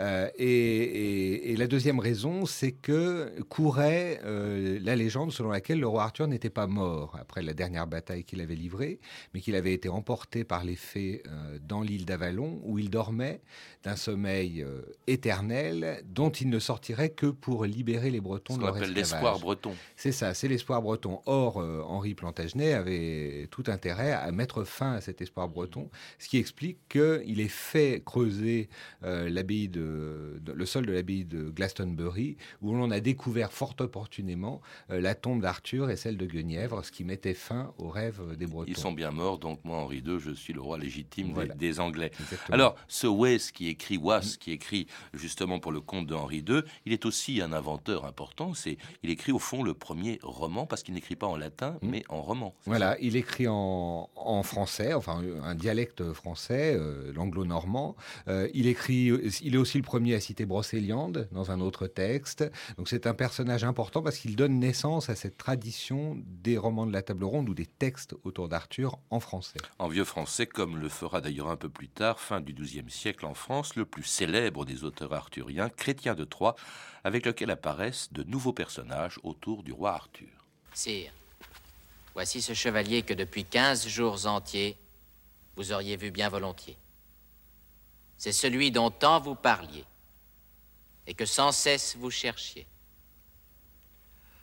Euh, 0.00 0.28
et, 0.38 1.54
la 1.56 1.66
deuxième 1.66 1.98
raison, 1.98 2.46
c'est 2.46 2.72
que 2.72 3.40
courait 3.48 4.20
euh, 4.24 4.78
la 4.80 4.94
légende 4.96 5.32
selon 5.32 5.50
laquelle 5.50 5.80
le 5.80 5.88
roi 5.88 6.04
Arthur 6.04 6.28
n'était 6.28 6.50
pas 6.50 6.66
mort 6.66 7.16
après 7.20 7.42
la 7.42 7.52
dernière 7.52 7.86
bataille 7.86 8.24
qu'il 8.24 8.40
avait 8.40 8.54
livrée, 8.54 9.00
mais 9.34 9.40
qu'il 9.40 9.56
avait 9.56 9.72
été 9.72 9.88
emporté 9.88 10.44
par 10.44 10.64
les 10.64 10.76
fées 10.76 11.22
euh, 11.26 11.58
dans 11.60 11.82
l'île 11.82 12.04
d'Avalon, 12.04 12.60
où 12.64 12.78
il 12.78 12.90
dormait 12.90 13.40
d'un 13.82 13.96
sommeil 13.96 14.64
éternel 15.06 16.02
dont 16.04 16.30
il 16.30 16.48
ne 16.50 16.58
sortirait 16.58 17.10
que 17.10 17.26
pour 17.26 17.64
libérer 17.64 18.10
les 18.10 18.20
Bretons 18.20 18.54
Ce 18.54 18.58
de 18.58 18.64
leur 18.64 18.76
appelle 18.76 18.92
l'espoir 18.92 19.38
breton. 19.38 19.74
C'est 19.96 20.12
ça, 20.12 20.34
c'est 20.34 20.48
l'espoir 20.48 20.82
breton. 20.82 21.20
Or, 21.26 21.56
Henri 21.56 22.14
Plantagenet 22.14 22.74
avait 22.74 23.48
tout 23.50 23.64
intérêt 23.68 24.12
à 24.12 24.30
mettre 24.32 24.64
fin 24.64 24.94
à 24.94 25.00
cet 25.00 25.22
espoir 25.22 25.48
breton, 25.48 25.90
ce 26.18 26.28
qui 26.28 26.38
explique 26.38 26.78
qu'il 26.88 27.40
ait 27.40 27.48
fait 27.48 28.02
creuser 28.04 28.68
l'abbaye 29.02 29.57
de, 29.66 30.40
le 30.46 30.66
sol 30.66 30.86
de 30.86 30.92
l'abbaye 30.92 31.24
de 31.24 31.50
Glastonbury, 31.50 32.36
où 32.62 32.72
l'on 32.72 32.92
a 32.92 33.00
découvert 33.00 33.52
fort 33.52 33.74
opportunément 33.80 34.60
euh, 34.90 35.00
la 35.00 35.14
tombe 35.16 35.40
d'Arthur 35.40 35.90
et 35.90 35.96
celle 35.96 36.16
de 36.16 36.26
Guenièvre, 36.26 36.84
ce 36.84 36.92
qui 36.92 37.02
mettait 37.02 37.34
fin 37.34 37.72
aux 37.78 37.88
rêves 37.88 38.36
des 38.36 38.46
Bretons. 38.46 38.70
Ils 38.70 38.76
sont 38.76 38.92
bien 38.92 39.10
morts, 39.10 39.38
donc 39.38 39.64
moi, 39.64 39.78
Henri 39.78 39.98
II, 40.06 40.20
je 40.20 40.30
suis 40.30 40.52
le 40.52 40.60
roi 40.60 40.78
légitime 40.78 41.34
des, 41.56 41.80
Anglais. 41.80 42.12
Alors, 42.50 42.76
ce 42.86 43.06
Wes 43.06 43.50
qui 43.52 43.68
écrit, 43.68 43.98
Was, 43.98 44.36
qui 44.38 44.52
écrit 44.52 44.86
justement 45.14 45.58
pour 45.58 45.72
le 45.72 45.80
comte 45.80 46.06
de 46.06 46.14
Henri 46.14 46.44
II, 46.48 46.62
il 46.86 46.92
est 46.92 47.06
aussi 47.06 47.40
un 47.40 47.52
inventeur 47.52 48.04
important. 48.04 48.54
C'est, 48.54 48.78
il 49.02 49.10
écrit 49.10 49.32
au 49.32 49.38
fond 49.38 49.62
le 49.62 49.74
premier 49.74 50.18
roman, 50.22 50.66
parce 50.66 50.82
qu'il 50.82 50.94
n'écrit 50.94 51.16
pas 51.16 51.26
en 51.26 51.36
latin, 51.36 51.78
hmm. 51.82 51.88
mais 51.88 52.04
en 52.08 52.22
roman. 52.22 52.54
Voilà, 52.66 52.96
il 53.00 53.16
écrit 53.16 53.48
en, 53.48 54.10
en, 54.14 54.42
français, 54.42 54.92
enfin 54.94 55.22
un 55.42 55.54
dialecte 55.54 56.12
français, 56.12 56.74
euh, 56.76 57.12
l'anglo-normand. 57.14 57.96
Euh, 58.28 58.48
il 58.54 58.66
écrit, 58.66 59.10
il 59.48 59.54
est 59.54 59.58
aussi 59.58 59.78
le 59.78 59.82
premier 59.82 60.14
à 60.14 60.20
citer 60.20 60.44
Brocéliande 60.44 61.26
dans 61.32 61.50
un 61.50 61.60
autre 61.60 61.86
texte. 61.86 62.44
Donc 62.76 62.86
c'est 62.86 63.06
un 63.06 63.14
personnage 63.14 63.64
important 63.64 64.02
parce 64.02 64.18
qu'il 64.18 64.36
donne 64.36 64.58
naissance 64.58 65.08
à 65.08 65.14
cette 65.14 65.38
tradition 65.38 66.22
des 66.26 66.58
romans 66.58 66.84
de 66.84 66.92
la 66.92 67.00
table 67.00 67.24
ronde 67.24 67.48
ou 67.48 67.54
des 67.54 67.64
textes 67.64 68.14
autour 68.24 68.50
d'Arthur 68.50 68.98
en 69.08 69.20
français. 69.20 69.56
En 69.78 69.88
vieux 69.88 70.04
français, 70.04 70.46
comme 70.46 70.76
le 70.76 70.90
fera 70.90 71.22
d'ailleurs 71.22 71.48
un 71.48 71.56
peu 71.56 71.70
plus 71.70 71.88
tard, 71.88 72.20
fin 72.20 72.42
du 72.42 72.52
XIIe 72.52 72.90
siècle 72.90 73.24
en 73.24 73.32
France, 73.32 73.74
le 73.74 73.86
plus 73.86 74.02
célèbre 74.02 74.66
des 74.66 74.84
auteurs 74.84 75.14
arthuriens, 75.14 75.70
Chrétien 75.70 76.14
de 76.14 76.24
Troyes, 76.24 76.54
avec 77.02 77.24
lequel 77.24 77.50
apparaissent 77.50 78.12
de 78.12 78.24
nouveaux 78.24 78.52
personnages 78.52 79.18
autour 79.22 79.62
du 79.62 79.72
roi 79.72 79.94
Arthur. 79.94 80.28
Sire, 80.74 81.12
voici 82.12 82.42
ce 82.42 82.52
chevalier 82.52 83.00
que 83.00 83.14
depuis 83.14 83.44
quinze 83.44 83.88
jours 83.88 84.26
entiers, 84.26 84.76
vous 85.56 85.72
auriez 85.72 85.96
vu 85.96 86.10
bien 86.10 86.28
volontiers. 86.28 86.76
C'est 88.18 88.32
celui 88.32 88.72
dont 88.72 88.90
tant 88.90 89.20
vous 89.20 89.36
parliez 89.36 89.84
et 91.06 91.14
que 91.14 91.24
sans 91.24 91.52
cesse 91.52 91.96
vous 91.96 92.10
cherchiez. 92.10 92.66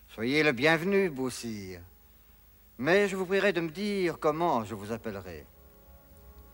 Soyez 0.07 0.43
le 0.43 0.53
bienvenu, 0.53 1.09
beau 1.09 1.29
sire. 1.29 1.81
Mais 2.77 3.09
je 3.09 3.17
vous 3.17 3.25
prierai 3.25 3.51
de 3.51 3.59
me 3.59 3.69
dire 3.69 4.17
comment 4.17 4.63
je 4.63 4.75
vous 4.75 4.93
appellerai. 4.93 5.45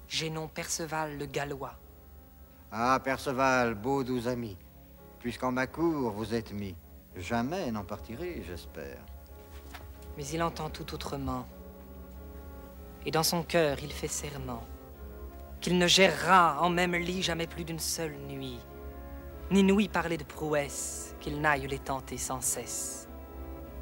J'ai 0.08 0.32
nom 0.32 0.48
Perceval 0.48 1.18
le 1.20 1.28
Gallois. 1.28 1.80
Ah, 2.72 3.00
Perceval, 3.04 3.76
beau 3.76 4.04
doux 4.04 4.28
ami, 4.28 4.58
puisqu'en 5.20 5.52
ma 5.52 5.68
cour 5.68 6.12
vous 6.12 6.34
êtes 6.34 6.52
mis, 6.52 6.76
jamais 7.16 7.72
n'en 7.72 7.84
partirez, 7.84 8.44
j'espère. 8.46 9.06
Mais 10.18 10.26
il 10.26 10.42
entend 10.42 10.70
tout 10.70 10.94
autrement. 10.94 11.48
Et 13.06 13.12
dans 13.12 13.24
son 13.24 13.44
cœur, 13.44 13.78
il 13.82 13.92
fait 13.92 14.08
serment 14.08 14.64
qu'il 15.62 15.78
ne 15.78 15.88
gérera 15.88 16.58
en 16.60 16.70
même 16.70 16.96
lit 16.96 17.22
jamais 17.22 17.48
plus 17.48 17.64
d'une 17.64 17.80
seule 17.80 18.16
nuit, 18.28 18.60
ni 19.52 19.64
n'ouït 19.64 19.92
parler 19.92 20.18
de 20.18 20.24
prouesse, 20.24 21.16
qu'il 21.20 21.40
n'aille 21.40 21.68
les 21.68 21.78
tenter 21.78 22.18
sans 22.18 22.42
cesse, 22.42 23.08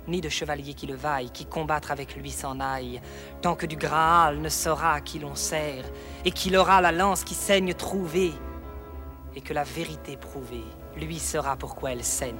ni 0.07 0.19
de 0.19 0.27
chevalier 0.27 0.73
qui 0.73 0.87
le 0.87 0.95
vaille, 0.95 1.31
qui 1.31 1.45
combattre 1.45 1.91
avec 1.91 2.17
lui 2.17 2.31
s'en 2.31 2.59
aille, 2.59 3.01
tant 3.41 3.55
que 3.55 3.65
du 3.65 3.77
Graal 3.77 4.41
ne 4.41 4.49
saura 4.49 4.99
qui 4.99 5.19
l'on 5.19 5.35
sert, 5.35 5.85
et 6.25 6.31
qu'il 6.31 6.57
aura 6.57 6.81
la 6.81 6.91
lance 6.91 7.23
qui 7.23 7.33
saigne 7.33 7.73
trouvée, 7.73 8.33
et 9.35 9.41
que 9.41 9.53
la 9.53 9.63
vérité 9.63 10.17
prouvée 10.17 10.65
lui 10.97 11.17
sera 11.17 11.55
pourquoi 11.55 11.93
elle 11.93 12.03
saigne. 12.03 12.35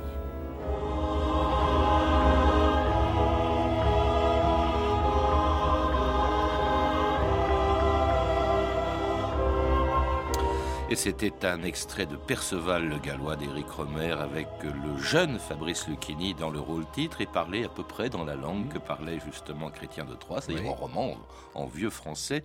Et 10.91 10.95
c'était 10.95 11.45
un 11.45 11.61
extrait 11.61 12.07
de 12.07 12.15
Perceval 12.15 12.89
le 12.89 12.97
Gallois 12.97 13.35
d'Éric 13.35 13.69
Romer 13.69 14.11
avec 14.11 14.47
le 14.63 14.97
jeune 14.97 15.37
Fabrice 15.37 15.87
Lucchini 15.87 16.33
dans 16.33 16.49
le 16.49 16.59
rôle 16.59 16.83
titre 16.91 17.21
et 17.21 17.27
parlait 17.27 17.63
à 17.63 17.69
peu 17.69 17.83
près 17.83 18.09
dans 18.09 18.25
la 18.25 18.33
langue 18.33 18.69
que 18.69 18.79
parlait 18.79 19.19
justement 19.23 19.69
Chrétien 19.69 20.03
de 20.05 20.15
Troyes, 20.15 20.41
c'est-à-dire 20.41 20.71
en 20.71 20.73
roman, 20.73 21.15
en 21.53 21.67
vieux 21.67 21.91
français. 21.91 22.41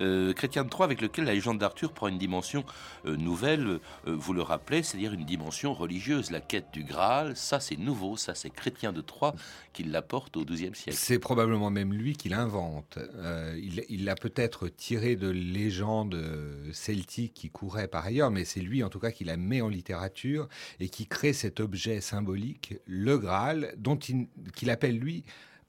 Euh, 0.00 0.32
Chrétien 0.32 0.64
de 0.64 0.68
Troyes 0.68 0.86
avec 0.86 1.00
lequel 1.00 1.24
la 1.24 1.34
légende 1.34 1.58
d'Arthur 1.58 1.92
prend 1.92 2.08
une 2.08 2.18
dimension 2.18 2.64
euh, 3.06 3.16
nouvelle, 3.16 3.66
euh, 3.66 3.78
vous 4.06 4.32
le 4.32 4.42
rappelez, 4.42 4.82
c'est-à-dire 4.82 5.12
une 5.12 5.24
dimension 5.24 5.74
religieuse, 5.74 6.30
la 6.30 6.40
quête 6.40 6.66
du 6.72 6.84
Graal, 6.84 7.36
ça 7.36 7.60
c'est 7.60 7.76
nouveau, 7.76 8.16
ça 8.16 8.34
c'est 8.34 8.50
Chrétien 8.50 8.92
de 8.92 9.00
Troyes 9.00 9.34
qui 9.72 9.84
l'apporte 9.84 10.36
au 10.36 10.44
XIIe 10.44 10.74
siècle. 10.74 10.98
C'est 10.98 11.18
probablement 11.18 11.70
même 11.70 11.92
lui 11.92 12.16
qui 12.16 12.28
l'invente. 12.28 12.98
il 13.56 14.04
l'a 14.04 14.14
peut-être 14.14 14.68
tiré 14.68 15.16
de 15.16 15.28
légendes 15.28 16.20
celtiques 16.72 17.34
qui 17.34 17.50
couraient 17.50 17.88
par 17.88 18.04
ailleurs, 18.04 18.30
mais 18.30 18.44
c'est 18.44 18.60
lui 18.60 18.82
en 18.82 18.88
tout 18.88 18.98
cas 18.98 19.10
qui 19.10 19.24
la 19.24 19.36
met 19.36 19.60
en 19.60 19.68
littérature 19.68 20.48
et 20.80 20.88
qui 20.88 21.06
crée 21.06 21.32
cet 21.32 21.60
objet 21.60 22.00
symbolique, 22.00 22.74
le 22.86 23.18
Graal, 23.18 23.74
dont 23.76 23.96
qu'il 23.96 24.70
appelle 24.70 24.98
lui 24.98 25.24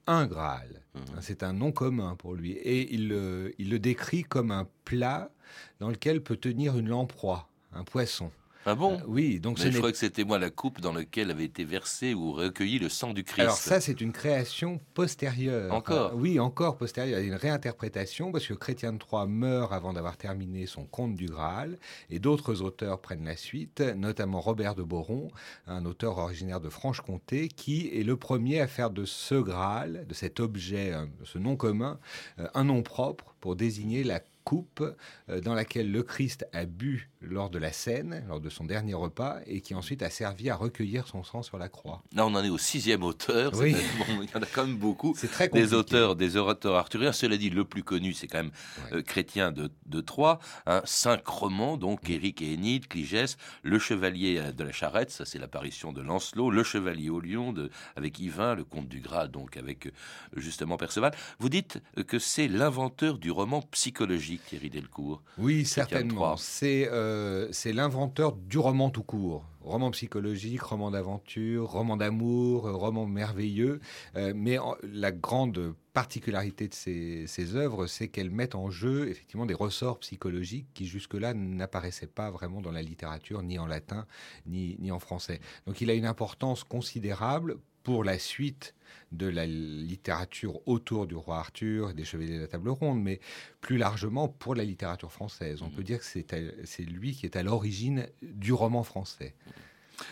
un 0.08 0.25
Graal. 0.25 0.82
Mmh. 0.96 1.00
C'est 1.22 1.44
un 1.44 1.53
nom 1.53 1.72
commun 1.72 2.15
pour 2.15 2.34
lui. 2.34 2.51
Et 2.51 2.94
il, 2.94 3.13
il 3.58 3.70
le 3.70 3.79
décrit 3.79 4.24
comme 4.24 4.51
un 4.51 4.68
plat 4.86 5.32
dans 5.79 5.89
lequel 5.89 6.22
peut 6.22 6.38
tenir 6.38 6.77
une 6.77 6.89
lamproie, 6.89 7.48
un 7.74 7.84
poisson. 7.84 8.32
Ah 8.70 8.76
bon 8.76 9.00
euh, 9.00 9.04
Oui, 9.08 9.40
donc 9.40 9.58
je 9.58 9.76
crois 9.76 9.92
que 9.92 9.98
c'était 9.98 10.24
moi 10.24 10.38
la 10.38 10.52
coupe 10.52 10.80
dans 10.80 10.94
laquelle 10.94 11.32
avait 11.32 11.46
été 11.46 11.64
versé 11.64 12.14
ou 12.14 12.34
recueilli 12.34 12.78
le 12.78 12.88
sang 12.88 13.14
du 13.14 13.24
Christ. 13.24 13.40
Alors 13.40 13.58
ça, 13.58 13.82
c'est 13.82 14.00
une 14.00 14.12
création 14.12 14.80
postérieure. 14.94 15.74
Encore 15.74 16.14
Oui, 16.14 16.40
encore 16.40 16.78
postérieure. 16.78 17.20
Il 17.20 17.26
y 17.26 17.30
a 17.32 17.34
une 17.34 17.40
réinterprétation 17.40 18.32
parce 18.32 18.46
que 18.46 18.54
Chrétien 18.54 18.94
de 18.94 19.00
Troyes 19.00 19.26
meurt 19.26 19.74
avant 19.74 19.92
d'avoir 19.92 20.18
terminé 20.18 20.68
son 20.68 20.86
conte 20.86 21.16
du 21.16 21.26
Graal 21.26 21.80
et 22.12 22.20
d'autres 22.20 22.62
auteurs 22.62 23.02
prennent 23.02 23.26
la 23.26 23.36
suite, 23.36 23.82
notamment 23.82 24.40
Robert 24.40 24.76
de 24.76 24.84
Boron, 24.84 25.30
un 25.66 25.86
auteur 25.86 26.20
originaire 26.20 26.62
de 26.62 26.70
Franche-Comté, 26.70 27.48
qui 27.48 27.90
est 27.92 28.04
le 28.04 28.18
premier 28.18 28.62
à 28.62 28.68
faire 28.68 28.92
de 28.92 29.04
ce 29.04 29.34
Graal, 29.34 30.06
de 30.08 30.14
cet 30.14 30.40
objet, 30.40 30.94
euh, 30.94 31.08
ce 31.24 31.40
nom 31.40 31.56
commun, 31.56 32.00
euh, 32.38 32.48
un 32.54 32.66
nom 32.66 32.84
propre 32.84 33.34
pour 33.39 33.55
désigner 33.55 34.03
la 34.03 34.22
coupe 34.43 34.84
euh, 35.29 35.41
dans 35.41 35.53
laquelle 35.53 35.91
le 35.91 36.01
Christ 36.01 36.48
a 36.53 36.65
bu 36.65 37.10
lors 37.22 37.50
de 37.50 37.60
la 37.60 37.72
scène, 37.72 38.24
lors 38.27 38.39
de 38.39 38.50
son 38.50 38.65
dernier 38.65 38.93
repas, 38.93 39.39
et 39.46 39.62
qui 39.62 39.75
ensuite 39.75 40.01
a 40.01 40.10
servi 40.10 40.50
à 40.50 40.55
recueillir 40.55 41.08
son 41.08 41.24
sang 41.24 41.43
sur 41.43 41.58
la 41.58 41.69
croix. 41.69 42.01
Là, 42.15 42.25
on 42.25 42.34
en 42.34 42.43
est 42.43 42.50
au 42.50 42.58
sixième 42.58 43.03
auteur. 43.03 43.51
il 43.63 43.74
y 43.74 44.38
en 44.38 44.41
a 44.41 44.46
quand 44.46 44.65
même 44.65 44.77
beaucoup. 44.77 45.13
C'est 45.17 45.27
très 45.27 45.50
Des 45.50 45.74
auteurs, 45.74 46.15
des 46.15 46.36
orateurs 46.38 46.75
arthuriens. 46.75 47.12
Cela 47.12 47.38
dit, 47.38 47.50
le 47.50 47.65
plus 47.65 47.84
connu, 47.84 48.13
c'est 48.13 48.27
quand 48.27 48.39
même 48.39 48.51
euh, 48.93 49.03
Chrétien 49.03 49.51
de, 49.51 49.69
de 49.86 50.01
Troyes. 50.01 50.39
Hein, 50.65 50.81
cinq 50.86 51.27
romans, 51.27 51.77
donc 51.77 52.10
Éric 52.10 52.41
et 52.41 52.53
Énide, 52.53 52.88
Cligès, 52.88 53.38
Le 53.62 53.77
Chevalier 53.77 54.51
de 54.55 54.63
la 54.63 54.72
Charrette, 54.72 55.12
ça 55.12 55.25
c'est 55.25 55.38
l'apparition 55.38 55.91
de 55.91 56.01
Lancelot, 56.01 56.50
Le 56.50 56.63
Chevalier 56.63 57.10
au 57.10 57.19
Lion 57.19 57.53
de, 57.53 57.69
avec 57.96 58.17
Yvain, 58.19 58.55
Le 58.55 58.63
Comte 58.63 58.88
du 58.88 59.01
Gras, 59.01 59.27
donc 59.27 59.58
avec 59.58 59.88
euh, 59.88 59.91
justement 60.38 60.77
Perceval. 60.77 61.13
Vous 61.39 61.50
dites 61.50 61.81
que 62.08 62.17
c'est 62.17 62.48
l'inventeur 62.48 63.17
du 63.17 63.29
roman 63.32 63.62
psychologique 63.62 64.42
Thierry 64.46 64.70
Delcourt. 64.70 65.22
Oui, 65.38 65.66
certainement. 65.66 66.36
Euh, 66.64 67.48
c'est 67.52 67.74
l'inventeur 67.74 68.34
du 68.36 68.58
roman 68.58 68.90
tout 68.90 69.04
court. 69.04 69.46
Roman 69.62 69.92
psychologique, 69.92 70.62
roman 70.62 70.92
d'aventure, 70.92 71.70
roman 71.70 71.98
d'amour, 71.98 72.68
euh, 72.68 72.74
roman 72.74 73.06
merveilleux. 73.06 73.80
Euh, 74.16 74.34
mais 74.36 74.58
la 74.84 75.12
grande 75.12 75.76
particularité 75.94 76.68
de 76.68 76.74
ces, 76.74 77.28
ces 77.28 77.56
œuvres, 77.56 77.88
c'est 77.88 78.08
qu'elles 78.08 78.32
mettent 78.32 78.56
en 78.56 78.70
jeu 78.70 79.10
effectivement 79.10 79.46
des 79.46 79.54
ressorts 79.54 80.00
psychologiques 80.00 80.68
qui 80.74 80.86
jusque-là 80.86 81.34
n'apparaissaient 81.34 82.08
pas 82.08 82.32
vraiment 82.32 82.62
dans 82.62 82.72
la 82.72 82.82
littérature, 82.82 83.44
ni 83.44 83.60
en 83.60 83.66
latin, 83.66 84.06
ni, 84.46 84.78
ni 84.80 84.92
en 84.92 85.00
français. 85.00 85.40
Donc 85.68 85.82
il 85.82 85.90
a 85.90 85.94
une 85.94 86.06
importance 86.06 86.64
considérable 86.64 87.58
pour 87.89 88.03
la 88.03 88.19
suite 88.19 88.75
de 89.12 89.25
la 89.25 89.48
littérature 89.48 90.60
autour 90.67 91.08
du 91.08 91.15
roi 91.15 91.39
Arthur 91.39 91.89
et 91.89 91.93
des 91.96 92.05
chevaliers 92.05 92.36
de 92.36 92.41
la 92.41 92.48
table 92.48 92.69
ronde, 92.69 93.01
mais 93.01 93.19
plus 93.62 93.79
largement 93.79 94.27
pour 94.27 94.53
la 94.53 94.63
littérature 94.63 95.12
française. 95.12 95.63
On 95.63 95.69
mmh. 95.69 95.72
peut 95.72 95.84
dire 95.84 95.98
que 95.98 96.05
c'est 96.05 96.84
lui 96.84 97.15
qui 97.15 97.25
est 97.25 97.36
à 97.36 97.41
l'origine 97.41 98.05
du 98.22 98.53
roman 98.53 98.84
français. 98.84 99.34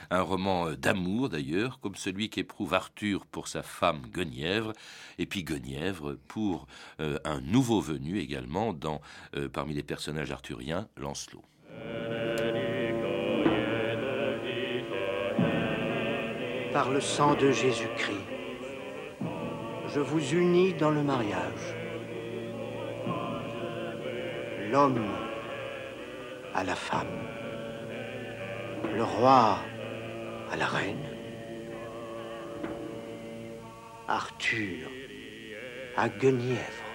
Un 0.09 0.21
roman 0.21 0.69
euh, 0.69 0.75
d'amour 0.75 1.29
d'ailleurs, 1.29 1.79
comme 1.79 1.95
celui 1.95 2.31
qu'éprouve 2.31 2.73
Arthur 2.73 3.27
pour 3.27 3.47
sa 3.47 3.61
femme 3.61 4.01
Guenièvre, 4.11 4.73
et 5.19 5.27
puis 5.27 5.43
Guenièvre 5.43 6.17
pour 6.27 6.65
euh, 6.99 7.19
un 7.25 7.41
nouveau 7.41 7.79
venu 7.79 8.17
également 8.17 8.73
dans, 8.73 9.01
euh, 9.35 9.49
parmi 9.49 9.75
les 9.75 9.83
personnages 9.83 10.31
arthuriens, 10.31 10.89
Lancelot. 10.97 11.43
Par 16.77 16.91
le 16.91 17.01
sang 17.01 17.33
de 17.33 17.49
Jésus-Christ, 17.49 18.27
je 19.87 19.99
vous 19.99 20.33
unis 20.35 20.75
dans 20.75 20.91
le 20.91 21.01
mariage. 21.01 21.65
L'homme 24.69 25.07
à 26.53 26.63
la 26.63 26.75
femme, 26.75 27.17
le 28.95 29.03
roi 29.03 29.57
à 30.51 30.55
la 30.55 30.67
reine, 30.67 31.09
Arthur 34.07 34.87
à 35.95 36.09
Guenièvre. 36.09 36.89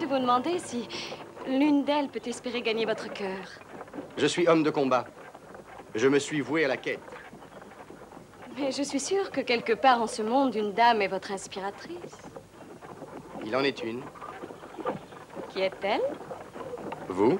De 0.00 0.06
vous 0.06 0.18
demander 0.18 0.58
si 0.58 0.88
l'une 1.46 1.84
d'elles 1.84 2.08
peut 2.08 2.20
espérer 2.24 2.62
gagner 2.62 2.86
votre 2.86 3.12
cœur. 3.12 3.44
Je 4.16 4.26
suis 4.26 4.48
homme 4.48 4.62
de 4.62 4.70
combat. 4.70 5.04
Je 5.94 6.08
me 6.08 6.18
suis 6.18 6.40
voué 6.40 6.64
à 6.64 6.68
la 6.68 6.78
quête. 6.78 7.00
Mais 8.58 8.72
je 8.72 8.82
suis 8.82 9.00
sûre 9.00 9.30
que 9.30 9.40
quelque 9.40 9.74
part 9.74 10.00
en 10.00 10.06
ce 10.06 10.22
monde, 10.22 10.54
une 10.54 10.72
dame 10.72 11.02
est 11.02 11.08
votre 11.08 11.32
inspiratrice. 11.32 12.22
Il 13.44 13.54
en 13.54 13.62
est 13.62 13.82
une. 13.82 14.02
Qui 15.50 15.60
est-elle? 15.60 16.02
Vous? 17.08 17.38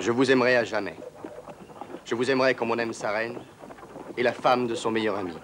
Je 0.00 0.10
vous 0.10 0.30
aimerai 0.30 0.56
à 0.56 0.64
jamais. 0.64 0.96
Je 2.04 2.14
vous 2.14 2.30
aimerai 2.30 2.54
comme 2.54 2.70
on 2.70 2.78
aime 2.78 2.92
sa 2.92 3.12
reine 3.12 3.38
et 4.16 4.22
la 4.22 4.32
femme 4.32 4.66
de 4.66 4.74
son 4.74 4.90
meilleur 4.90 5.16
ami. 5.16 5.36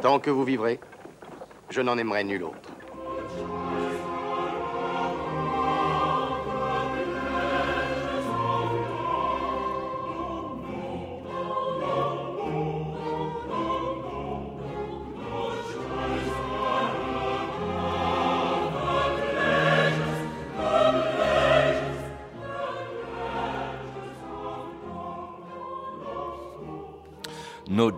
Tant 0.00 0.18
que 0.18 0.30
vous 0.30 0.44
vivrez, 0.44 0.80
je 1.68 1.82
n'en 1.82 1.98
aimerai 1.98 2.24
nul 2.24 2.44
autre. 2.44 2.73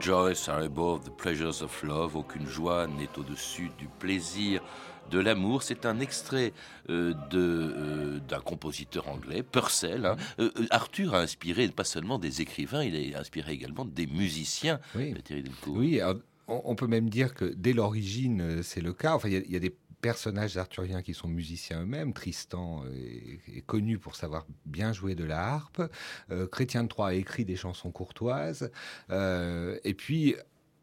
Joys 0.01 0.49
are 0.49 0.63
above 0.65 1.05
the 1.05 1.11
pleasures 1.11 1.63
of 1.63 1.83
love. 1.83 2.17
Aucune 2.17 2.47
joie 2.47 2.87
n'est 2.87 3.09
au-dessus 3.19 3.71
du 3.79 3.87
plaisir 3.99 4.63
de 5.11 5.19
l'amour. 5.19 5.63
C'est 5.63 5.87
un 5.87 6.01
extrait 6.01 6.53
euh, 6.91 7.15
de, 7.31 7.39
euh, 7.39 8.19
d'un 8.29 8.41
compositeur 8.41 9.09
anglais, 9.09 9.43
Purcell. 9.43 10.07
hein. 10.07 10.17
Euh, 10.39 10.51
euh, 10.59 10.67
Arthur 10.71 11.15
a 11.15 11.21
inspiré 11.21 11.69
pas 11.69 11.85
seulement 11.85 12.19
des 12.19 12.41
écrivains, 12.41 12.83
il 12.83 13.15
a 13.15 13.21
inspiré 13.21 13.53
également 13.53 13.85
des 13.85 14.07
musiciens. 14.07 14.81
Oui. 14.95 15.15
Thierry 15.25 15.43
Delcourt. 15.45 15.77
Oui, 15.77 16.01
alors, 16.01 16.17
on, 16.49 16.75
peut 16.75 16.87
même 16.87 17.09
dire 17.11 17.35
que 17.35 17.45
dès 17.45 17.73
l'origine, 17.73 18.63
c'est 18.63 18.81
le 18.81 18.93
cas. 18.93 19.15
Enfin, 19.15 19.29
il 19.29 19.35
y 19.35 19.37
a- 19.37 19.43
il 19.47 19.53
y, 19.53 19.57
a 19.57 19.61
des 19.61 19.75
personnages 20.01 20.57
arthuriens 20.57 21.03
qui 21.03 21.15
sont 21.15 21.29
musiciens 21.29 21.83
eux-mêmes. 21.83 22.13
Tristan 22.13 22.85
est, 22.87 23.41
est 23.59 23.63
connu 23.63 23.99
pour 23.99 24.17
savoir 24.17 24.47
bien 24.65 24.93
jouer 24.93 25.15
de 25.15 25.25
la 25.25 25.41
harpe. 25.41 25.83
Euh, 26.31 26.47
Chrétien 26.47 26.85
de 26.85 26.89
Troyes 26.89 27.09
a 27.09 27.15
écrit 27.15 27.45
des 27.45 27.57
chansons 27.57 27.91
courtoises. 27.91 28.71
Euh, 29.11 29.79
et 29.85 29.95
puis, 29.95 30.37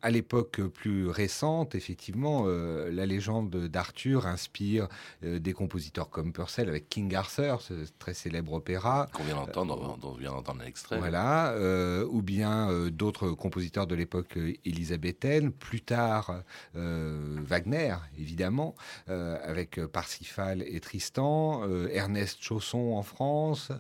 à 0.04 0.12
l'époque 0.12 0.62
plus 0.62 1.08
récente, 1.08 1.76
effectivement, 1.76 2.44
euh, 2.46 2.92
la 2.92 3.06
légende 3.06 3.56
d'Arthur 3.68 4.28
inspire 4.28 4.90
euh, 5.24 5.40
des 5.40 5.54
compositeurs 5.54 6.10
comme 6.10 6.34
Purcell 6.34 6.68
avec 6.68 6.90
King 6.90 7.16
Arthur, 7.16 7.62
ce 7.62 7.74
très 8.00 8.14
célèbre 8.14 8.52
opéra. 8.52 9.08
Qu'on 9.14 9.24
vient 9.24 9.36
d'entendre, 9.36 9.98
dont 9.98 10.10
on 10.10 10.14
vient 10.16 10.32
d'entendre 10.32 10.62
un 10.62 10.66
extrait. 10.66 10.98
Voilà, 10.98 11.52
euh, 11.52 12.06
ou 12.12 12.22
bien 12.22 12.90
d'autres 12.90 13.32
compositeurs 13.32 13.88
de 13.88 13.96
l'époque 13.96 14.38
élisabéthaine, 14.66 15.52
plus 15.52 15.82
tard 15.82 16.44
Wagner, 16.74 17.96
évidemment, 18.20 18.76
avec 19.08 19.80
Parsifal 19.86 20.64
et 20.68 20.82
Tristan, 20.82 21.64
Ernest 21.90 22.42
Chausson 22.42 22.94
en 22.96 23.04
France, 23.04 23.72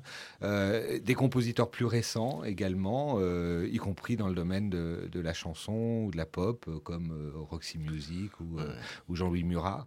des 0.41 1.15
compositeurs 1.15 1.69
plus 1.69 1.85
récents 1.85 2.43
également, 2.45 3.19
y 3.19 3.77
compris 3.77 4.15
dans 4.15 4.29
le 4.29 4.35
domaine 4.35 4.69
de, 4.69 5.09
de 5.11 5.19
la 5.19 5.33
chanson 5.33 6.05
ou 6.05 6.12
de 6.13 6.17
la 6.17 6.25
pop, 6.25 6.65
euh, 6.67 6.79
comme 6.79 7.11
euh, 7.11 7.31
Roxy 7.35 7.77
Music 7.77 8.31
ou, 8.39 8.59
euh, 8.59 8.73
ou 9.09 9.15
Jean-Louis 9.15 9.43
Murat. 9.43 9.85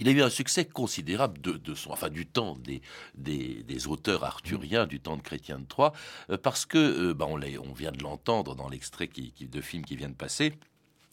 Il 0.00 0.08
a 0.08 0.10
eu 0.10 0.20
un 0.22 0.30
succès 0.30 0.64
considérable 0.64 1.40
de, 1.40 1.52
de 1.52 1.74
son, 1.74 1.90
enfin, 1.92 2.08
du 2.08 2.26
temps 2.26 2.56
des, 2.56 2.82
des, 3.14 3.62
des 3.62 3.86
auteurs 3.86 4.24
arthuriens, 4.24 4.86
du 4.86 4.98
temps 5.00 5.16
de 5.16 5.22
Chrétien 5.22 5.60
de 5.60 5.64
Troyes, 5.66 5.92
euh, 6.30 6.36
parce 6.38 6.66
que, 6.66 6.78
euh, 6.78 7.14
bah, 7.14 7.26
on, 7.28 7.40
on 7.40 7.72
vient 7.72 7.92
de 7.92 8.02
l'entendre 8.02 8.56
dans 8.56 8.68
l'extrait 8.68 9.06
qui, 9.06 9.30
qui- 9.32 9.46
de 9.46 9.60
film 9.60 9.84
qui 9.84 9.94
vient 9.96 10.08
de 10.08 10.14
passer. 10.14 10.54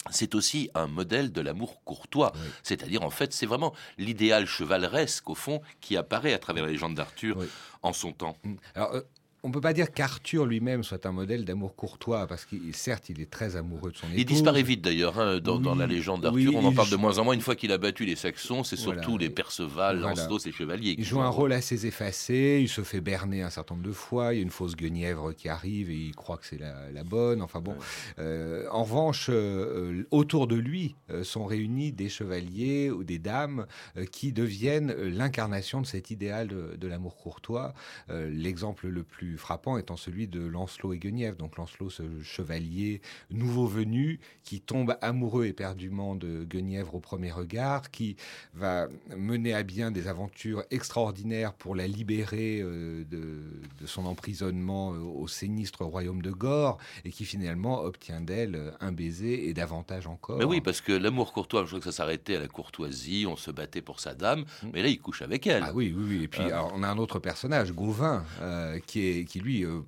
C'est 0.10 0.36
aussi 0.36 0.70
un 0.76 0.88
modèle 0.88 1.32
de 1.32 1.40
l'amour 1.40 1.82
courtois. 1.86 2.34
C'est-à-dire, 2.62 3.04
en 3.04 3.10
fait, 3.10 3.32
c'est 3.32 3.46
vraiment 3.46 3.74
l'idéal 3.98 4.46
chevaleresque, 4.46 5.30
au 5.30 5.36
fond, 5.36 5.62
qui 5.80 5.96
apparaît 5.96 6.34
à 6.34 6.40
travers 6.40 6.66
la 6.66 6.72
légende 6.72 6.96
d'Arthur 6.96 7.38
en 7.84 7.94
son 7.94 8.12
temps. 8.12 8.38
Alors, 8.76 8.94
euh, 8.96 9.02
on 9.44 9.50
ne 9.50 9.54
peut 9.54 9.62
pas 9.62 9.74
dire 9.74 9.92
qu'Arthur 9.92 10.46
lui-même 10.46 10.84
soit 10.84 11.06
un 11.06 11.12
modèle 11.12 11.44
d'amour 11.46 11.76
courtois, 11.76 12.28
parce 12.28 12.46
qu'il, 12.46 12.74
certes, 12.74 13.10
il 13.10 13.20
est 13.22 13.30
très 13.30 13.56
amoureux 13.58 13.92
de 13.92 13.98
son 13.98 14.08
épouse. 14.08 14.20
Il 14.20 14.26
disparaît 14.26 14.64
vite 14.64 14.82
d'ailleurs 14.82 15.20
hein, 15.20 15.40
dans, 15.40 15.76
la 15.76 15.86
légende 15.86 16.22
d'Arthur. 16.22 16.52
oui, 16.52 16.56
on 16.56 16.66
en 16.66 16.74
parle 16.74 16.90
de 16.90 16.96
moins 16.96 17.18
en 17.20 17.26
moins. 17.26 17.34
Une 17.34 17.42
fois 17.42 17.56
qu'il 17.56 17.72
a 17.72 17.78
battu 17.78 18.06
les 18.06 18.16
Saxons, 18.16 18.64
c'est 18.64 18.80
Voilà. 18.80 19.02
surtout 19.02 19.18
les 19.18 19.30
Perceval, 19.30 20.00
Voilà. 20.00 20.16
Lancelot, 20.16 20.40
ces 20.40 20.52
chevaliers. 20.52 20.96
qui 20.96 21.02
Il 21.02 21.06
joue 21.06 21.22
un 21.22 21.30
rôle 21.30 21.52
assez 21.54 21.86
effacé, 21.86 22.60
il 22.62 22.70
se 22.70 22.82
fait 22.82 23.02
berner 23.02 23.42
un 23.42 23.50
certain 23.50 23.76
nombre 23.76 23.86
de 23.88 23.92
fois, 23.94 24.34
il 24.34 24.38
y 24.38 24.40
a 24.40 24.44
une 24.44 24.50
fausse 24.50 24.76
guenièvre 24.76 25.34
qui 25.34 25.50
arrive 25.50 25.90
et 25.90 25.96
il 25.98 26.16
croit 26.16 26.38
que 26.38 26.46
c'est 26.46 26.58
la, 26.60 26.90
la 26.92 27.04
bonne. 27.04 27.42
Enfin 27.42 27.60
bon, 27.60 27.76
Euh, 28.20 28.66
en 28.72 28.84
revanche, 28.84 29.28
euh, 29.30 29.34
euh, 29.34 30.08
autour 30.12 30.48
de 30.48 30.56
lui 30.56 30.96
euh, 31.10 31.24
sont 31.24 31.46
réunis 31.46 31.92
des 31.92 32.08
chevaliers 32.10 32.90
ou 32.92 33.04
des 33.04 33.20
dames 33.20 33.66
qui 34.12 34.32
deviennent 34.32 34.94
l'incarnation 34.94 35.82
de 35.82 35.86
cet 35.86 36.12
idéal 36.12 36.48
de, 36.48 36.76
de 36.78 36.88
l'amour 36.88 37.18
courtois. 37.18 37.74
L'exemple 38.10 38.88
le 38.88 39.04
plus 39.04 39.33
frappant 39.38 39.78
étant 39.78 39.98
celui 39.98 40.28
de 40.28 40.42
Lancelot 40.46 40.94
et 40.94 41.00
Guenièvre. 41.00 41.38
Donc 41.38 41.58
Lancelot, 41.58 41.90
ce 41.90 42.04
chevalier 42.24 43.02
nouveau 43.32 43.68
venu 43.68 44.20
qui 44.44 44.62
tombe 44.62 44.98
amoureux 45.02 45.46
éperdument 45.46 46.16
de 46.16 46.44
Guenièvre 46.44 46.96
au 46.96 47.00
premier 47.00 47.32
regard, 47.32 47.92
qui 47.92 48.16
va 48.54 48.88
mener 49.16 49.54
à 49.54 49.64
bien 49.64 49.92
des 49.92 50.08
aventures 50.08 50.64
extraordinaires 50.72 51.54
pour 51.54 51.76
la 51.76 51.88
libérer 51.88 52.60
euh, 52.62 53.04
de, 53.10 53.42
de 53.82 53.86
son 53.86 54.06
emprisonnement 54.06 54.94
euh, 54.94 55.00
au 55.00 55.28
sinistre 55.28 55.84
royaume 55.86 56.22
de 56.22 56.32
Gore, 56.32 56.78
et 57.06 57.12
qui 57.12 57.26
finalement 57.26 57.82
obtient 57.82 58.22
d'elle 58.22 58.56
euh, 58.56 58.72
un 58.82 58.92
baiser 58.92 59.48
et 59.48 59.54
davantage 59.54 60.08
encore. 60.08 60.38
Mais 60.38 60.46
oui, 60.46 60.62
parce 60.62 60.82
que 60.82 60.92
l'amour 60.92 61.34
courtois, 61.34 61.62
je 61.64 61.68
crois 61.68 61.80
que 61.80 61.86
ça 61.86 61.92
s'arrêtait 61.92 62.36
à 62.36 62.40
la 62.40 62.48
courtoisie, 62.48 63.26
on 63.28 63.36
se 63.36 63.52
battait 63.52 63.82
pour 63.82 64.00
sa 64.00 64.14
dame, 64.14 64.46
mais 64.74 64.82
là, 64.82 64.88
il 64.90 65.00
couche 65.00 65.22
avec 65.22 65.48
elle. 65.48 65.64
Mm. 65.64 65.68
Ah 65.70 65.72
oui, 65.74 65.94
oui, 65.96 66.06
oui. 66.10 66.24
Et 66.24 66.28
puis, 66.28 66.42
Ah. 66.44 66.48
alors, 66.60 66.72
on 66.76 66.84
a 66.84 66.88
un 66.88 66.98
autre 66.98 67.20
personnage, 67.20 67.72
Gauvin, 67.74 68.26
euh, 68.42 68.80
qui, 68.86 69.08
est, 69.08 69.23
qui 69.26 69.40
lui 69.40 69.64
euh, 69.66 69.82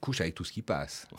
couche 0.00 0.20
avec 0.20 0.34
tout 0.34 0.44
ce 0.44 0.52
qui 0.52 0.62
passe. 0.62 1.06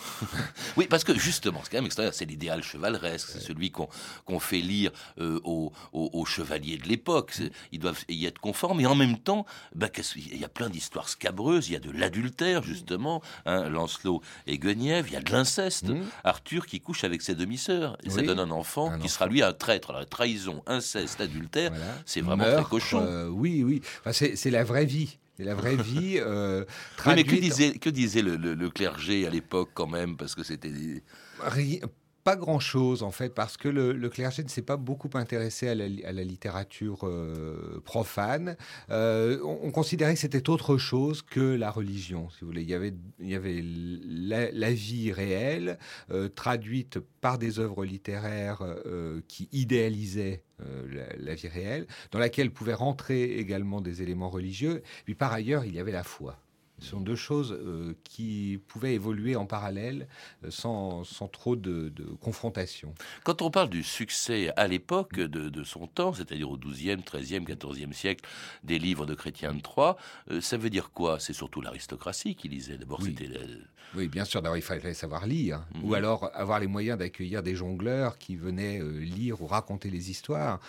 Oui, 0.78 0.88
parce 0.90 1.04
que 1.04 1.18
justement, 1.18 1.60
c'est 1.64 1.72
quand 1.72 1.78
même 1.78 1.86
extraordinaire, 1.86 2.18
c'est 2.18 2.26
l'idéal 2.26 2.64
chevaleresque, 2.64 3.30
c'est 3.30 3.40
celui 3.40 3.72
qu'on 3.72 4.40
fait 4.40 4.60
lire 4.60 4.92
euh, 5.20 5.40
aux, 5.44 5.72
aux- 5.92 6.10
aux 6.14 6.26
chevaliers 6.26 6.78
de 6.78 6.88
l'époque. 6.88 7.34
Ils 7.72 7.80
doivent 7.80 8.04
y 8.10 8.26
être 8.26 8.40
conformes, 8.40 8.80
et 8.80 8.86
en 8.88 8.96
même 8.96 9.18
temps, 9.20 9.46
bah, 9.76 9.90
il 10.16 10.38
y 10.38 10.44
a 10.46 10.50
plein 10.50 10.70
d'histoires 10.70 11.10
scabreuses, 11.10 11.70
il 11.70 11.74
y 11.74 11.76
a 11.76 11.80
de 11.80 11.92
l'adultère, 11.92 12.64
justement, 12.64 13.22
hein, 13.46 13.70
Lancelot 13.70 14.22
et 14.48 14.58
Guenièvre, 14.58 15.08
il 15.10 15.14
y 15.14 15.18
a 15.18 15.22
de 15.22 15.32
l'inceste, 15.32 15.86
Arthur 16.24 16.66
qui 16.66 16.80
couche 16.80 17.04
avec 17.04 17.22
ses 17.22 17.36
demi-sœurs, 17.36 17.98
et 18.04 18.10
ça 18.10 18.22
donne 18.26 18.40
un 18.40 18.52
enfant 18.52 18.98
qui 19.00 19.10
sera 19.10 19.28
lui 19.28 19.42
un 19.44 19.54
traître. 19.54 19.92
Alors, 19.92 20.08
trahison, 20.08 20.64
inceste, 20.66 21.22
adultère, 21.22 21.72
c'est 22.06 22.22
vraiment 22.22 22.44
Meurtre, 22.46 22.62
très 22.62 22.70
cochon. 22.70 23.02
euh, 23.06 23.28
oui, 23.28 23.64
oui. 23.64 23.82
Enfin, 24.06 24.12
c'est 24.14 24.52
la 24.52 24.64
vraie 24.64 24.86
vie. 24.86 25.18
C'est 25.38 25.44
la 25.44 25.56
vraie 25.56 25.76
vie. 25.76 26.18
euh, 26.20 26.64
Oui, 27.06 27.14
mais 27.16 27.24
que 27.24 27.36
disait, 27.36 27.74
que 27.80 27.90
disait 27.90 28.22
le, 28.22 28.36
le- 28.36 28.54
le 28.54 28.70
clergé 28.70 29.26
à 29.26 29.30
l'époque 29.30 29.72
quand 29.74 29.88
même 29.88 30.16
Parce 30.18 30.36
que 30.36 30.44
c'était... 30.44 30.72
Pas 32.24 32.36
grand-chose 32.38 33.04
en 33.04 33.12
fait, 33.12 33.34
parce 33.34 33.58
que 33.58 33.68
le, 33.68 33.92
le 33.92 34.10
clergé 34.10 34.44
ne 34.44 34.48
s'est 34.48 34.62
pas 34.62 34.78
beaucoup 34.78 35.10
intéressé 35.16 35.68
à 35.68 35.76
la, 35.76 36.24
littérature 36.24 37.06
euh, 37.06 37.82
profane. 37.84 38.56
Euh, 38.90 39.40
on, 39.44 39.60
on 39.64 39.72
considérait 39.72 40.14
que 40.14 40.20
c'était 40.20 40.50
autre 40.50 40.78
chose 40.78 41.22
que 41.22 41.42
la 41.42 41.70
religion, 41.70 42.30
si 42.30 42.42
vous 42.42 42.48
voulez. 42.48 42.62
Il 42.62 42.70
y 42.70 43.36
avait, 43.36 43.62
la, 44.54 44.72
vie 44.72 45.12
réelle, 45.12 45.78
euh, 46.12 46.30
traduite 46.30 47.00
par 47.20 47.38
des 47.38 47.60
œuvres 47.60 47.84
littéraires 47.84 48.64
qui 49.28 49.50
idéalisaient 49.52 50.44
la, 50.60 51.16
la 51.18 51.36
vie 51.36 51.48
réelle, 51.50 51.88
dans 52.12 52.20
laquelle 52.20 52.52
pouvaient 52.52 52.74
rentrer 52.74 53.36
également 53.38 53.82
des 53.82 54.02
éléments 54.02 54.30
religieux. 54.30 54.82
Puis 55.04 55.16
par 55.16 55.34
ailleurs, 55.34 55.66
il 55.66 55.76
y 55.76 55.80
avait 55.80 55.92
la 55.92 56.04
foi. 56.04 56.38
Ce 56.84 56.90
sont 56.90 57.00
deux 57.00 57.16
choses 57.16 57.54
euh, 57.54 57.96
qui 58.04 58.60
pouvaient 58.68 58.94
évoluer 58.94 59.38
en 59.38 59.46
parallèle 59.46 60.08
euh, 60.44 60.52
sans, 60.52 61.06
sans, 61.06 61.30
trop 61.30 61.56
de, 61.56 61.88
de, 61.88 62.04
confrontation. 62.20 62.94
Quand 63.24 63.42
on 63.42 63.50
parle 63.50 63.70
du 63.70 63.84
succès 63.84 64.52
à 64.58 64.68
l'époque 64.68 65.16
de, 65.16 65.48
de, 65.48 65.64
son 65.64 65.88
temps, 65.88 66.12
c'est-à-dire 66.12 66.52
au 66.52 66.58
XIIe, 66.58 66.98
XIIIe, 66.98 67.46
XIVe 67.46 67.94
siècle, 67.94 68.30
des 68.66 68.80
livres 68.80 69.06
de 69.06 69.16
Chrétien 69.16 69.54
de 69.54 69.62
Troyes, 69.62 69.96
euh, 70.30 70.42
ça 70.42 70.58
veut 70.58 70.70
dire 70.70 70.92
quoi? 70.92 71.22
C'est 71.22 71.32
surtout 71.32 71.62
l'aristocratie 71.62 72.36
qui 72.36 72.50
lisait. 72.50 72.78
D'abord, 72.78 73.00
oui. 73.02 73.16
c'était. 73.18 73.40
Oui, 73.96 74.10
bien 74.10 74.26
sûr. 74.26 74.42
D'abord, 74.42 74.58
il 74.58 74.64
fallait 74.64 74.94
savoir 74.94 75.26
lire, 75.26 75.66
-hmm. 75.74 75.84
ou 75.84 75.94
alors 75.94 76.30
avoir 76.34 76.60
les 76.60 76.68
moyens 76.68 76.98
d'accueillir 76.98 77.44
des 77.44 77.56
jongleurs 77.56 78.18
qui 78.18 78.36
venaient 78.36 78.82
euh, 78.82 79.00
lire 79.00 79.42
ou 79.42 79.48
raconter 79.48 79.90
les 79.90 80.10
histoires. 80.10 80.60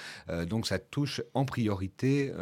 Donc, 0.48 0.66
ça 0.66 0.78
touche 0.78 1.22
en 1.34 1.44
priorité 1.44 2.32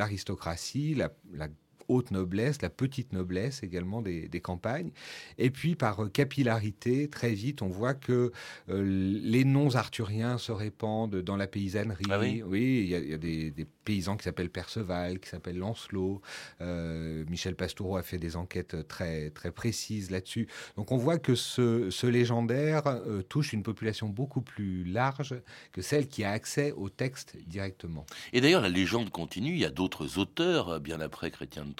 l'aristocratie, 0.00 0.94
la, 0.94 1.10
la 1.32 1.48
haute 1.88 2.10
noblesse, 2.10 2.62
la 2.62 2.70
petite 2.70 3.12
noblesse 3.12 3.62
également 3.62 4.02
des, 4.02 4.28
des, 4.28 4.40
campagnes. 4.40 4.90
Et 5.38 5.50
puis 5.50 5.76
par 5.76 6.10
capillarité, 6.12 7.08
très 7.08 7.32
vite, 7.32 7.62
on 7.62 7.68
voit 7.68 7.94
que 7.94 8.32
euh, 8.68 8.82
les 8.84 9.44
noms 9.44 9.74
arthuriens 9.74 10.38
se 10.38 10.52
répandent 10.52 11.16
dans 11.16 11.36
la 11.36 11.46
paysannerie. 11.46 12.04
Ah 12.10 12.18
oui, 12.18 12.42
oui, 12.44 12.80
il 12.84 12.88
y 12.88 12.94
a, 12.94 12.98
il 12.98 13.10
y 13.10 13.14
a 13.14 13.18
des, 13.18 13.50
des, 13.50 13.66
paysans 13.84 14.16
qui 14.16 14.24
s'appellent 14.24 14.50
Perceval, 14.50 15.20
qui 15.20 15.28
s'appellent 15.28 15.58
Lancelot. 15.58 16.20
Euh, 16.60 17.24
Michel 17.28 17.54
Pastoureau 17.54 17.96
a 17.96 18.02
fait 18.02 18.18
des 18.18 18.34
enquêtes 18.34 18.88
très, 18.88 19.30
très 19.30 19.52
précises 19.52 20.10
là-dessus. 20.10 20.48
Donc 20.76 20.90
on 20.90 20.96
voit 20.96 21.18
que 21.18 21.36
ce, 21.36 21.88
ce 21.90 22.08
légendaire 22.08 22.82
euh, 22.88 23.22
touche 23.22 23.52
une 23.52 23.62
population 23.62 24.08
beaucoup 24.08 24.40
plus 24.40 24.82
large 24.84 25.36
que 25.70 25.82
celle 25.82 26.08
qui 26.08 26.24
a 26.24 26.32
accès 26.32 26.72
au 26.72 26.88
texte 26.88 27.36
directement. 27.46 28.06
Et 28.32 28.40
d'ailleurs, 28.40 28.62
la 28.62 28.68
légende 28.68 29.10
continue. 29.10 29.52
Il 29.52 29.60
y 29.60 29.64
a 29.64 29.70
d'autres 29.70 30.18
auteurs, 30.18 30.80
bien 30.80 31.00
après 31.00 31.30
Chrétien 31.30 31.64
de 31.64 31.75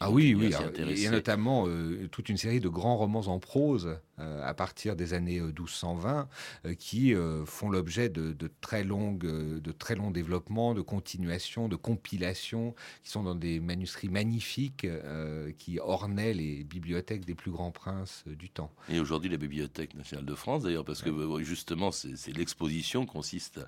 Ah 0.00 0.10
oui, 0.10 0.34
oui. 0.34 0.54
Alors, 0.54 0.70
il 0.78 0.98
y 0.98 1.06
a 1.06 1.10
notamment 1.10 1.66
euh, 1.66 2.08
toute 2.10 2.28
une 2.28 2.36
série 2.36 2.60
de 2.60 2.68
grands 2.68 2.96
romans 2.96 3.26
en 3.26 3.38
prose 3.38 3.98
à 4.18 4.54
partir 4.54 4.96
des 4.96 5.14
années 5.14 5.40
1220 5.40 6.28
euh, 6.64 6.74
qui 6.74 7.14
euh, 7.14 7.44
font 7.44 7.70
l'objet 7.70 8.08
de, 8.08 8.32
de, 8.32 8.50
très 8.60 8.84
longues, 8.84 9.26
de 9.26 9.72
très 9.72 9.94
longs 9.94 10.10
développements, 10.10 10.74
de 10.74 10.80
continuations, 10.80 11.68
de 11.68 11.76
compilations, 11.76 12.74
qui 13.02 13.10
sont 13.10 13.22
dans 13.22 13.34
des 13.34 13.60
manuscrits 13.60 14.08
magnifiques 14.08 14.84
euh, 14.84 15.52
qui 15.58 15.78
ornaient 15.80 16.34
les 16.34 16.64
bibliothèques 16.64 17.24
des 17.24 17.34
plus 17.34 17.50
grands 17.50 17.70
princes 17.70 18.24
du 18.26 18.50
temps. 18.50 18.70
Et 18.88 19.00
aujourd'hui, 19.00 19.30
la 19.30 19.36
Bibliothèque 19.36 19.94
nationale 19.94 20.24
de 20.24 20.34
France, 20.34 20.62
d'ailleurs, 20.62 20.84
parce 20.84 21.02
que 21.02 21.10
ouais. 21.10 21.44
justement, 21.44 21.90
c'est 21.92 22.36
l'exposition 22.36 23.06
consiste 23.06 23.60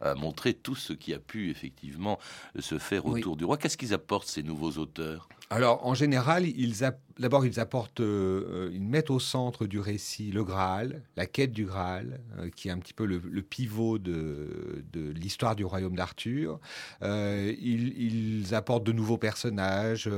à 0.00 0.14
montrer 0.14 0.54
tout 0.54 0.74
ce 0.74 0.92
qui 0.92 1.14
a 1.14 1.18
pu 1.18 1.50
effectivement 1.50 2.18
se 2.58 2.78
faire 2.78 3.06
autour 3.06 3.32
oui. 3.32 3.38
du 3.38 3.44
roi. 3.44 3.56
Qu'est-ce 3.56 3.76
qu'ils 3.76 3.94
apportent 3.94 4.28
ces 4.28 4.42
nouveaux 4.42 4.72
auteurs? 4.72 5.28
Alors, 5.50 5.86
en 5.86 5.94
général, 5.94 6.46
ils 6.46 6.84
d'abord, 7.18 7.46
ils 7.46 7.60
apportent, 7.60 8.00
euh, 8.00 8.70
ils 8.72 8.82
mettent 8.82 9.10
au 9.10 9.18
centre 9.18 9.66
du 9.66 9.78
récit 9.78 10.30
le 10.30 10.44
Graal, 10.44 11.02
la 11.16 11.26
quête 11.26 11.52
du 11.52 11.64
Graal, 11.64 12.20
euh, 12.38 12.50
qui 12.54 12.68
est 12.68 12.70
un 12.70 12.78
petit 12.78 12.94
peu 12.94 13.04
le, 13.04 13.20
pivot 13.42 13.98
de, 13.98 14.82
l'histoire 15.14 15.56
du 15.56 15.64
royaume 15.64 15.96
d'Arthur. 15.96 16.60
Euh, 17.02 17.54
ils, 17.60 18.54
apportent 18.54 18.84
de 18.84 18.92
nouveaux 18.92 19.18
personnages, 19.18 20.08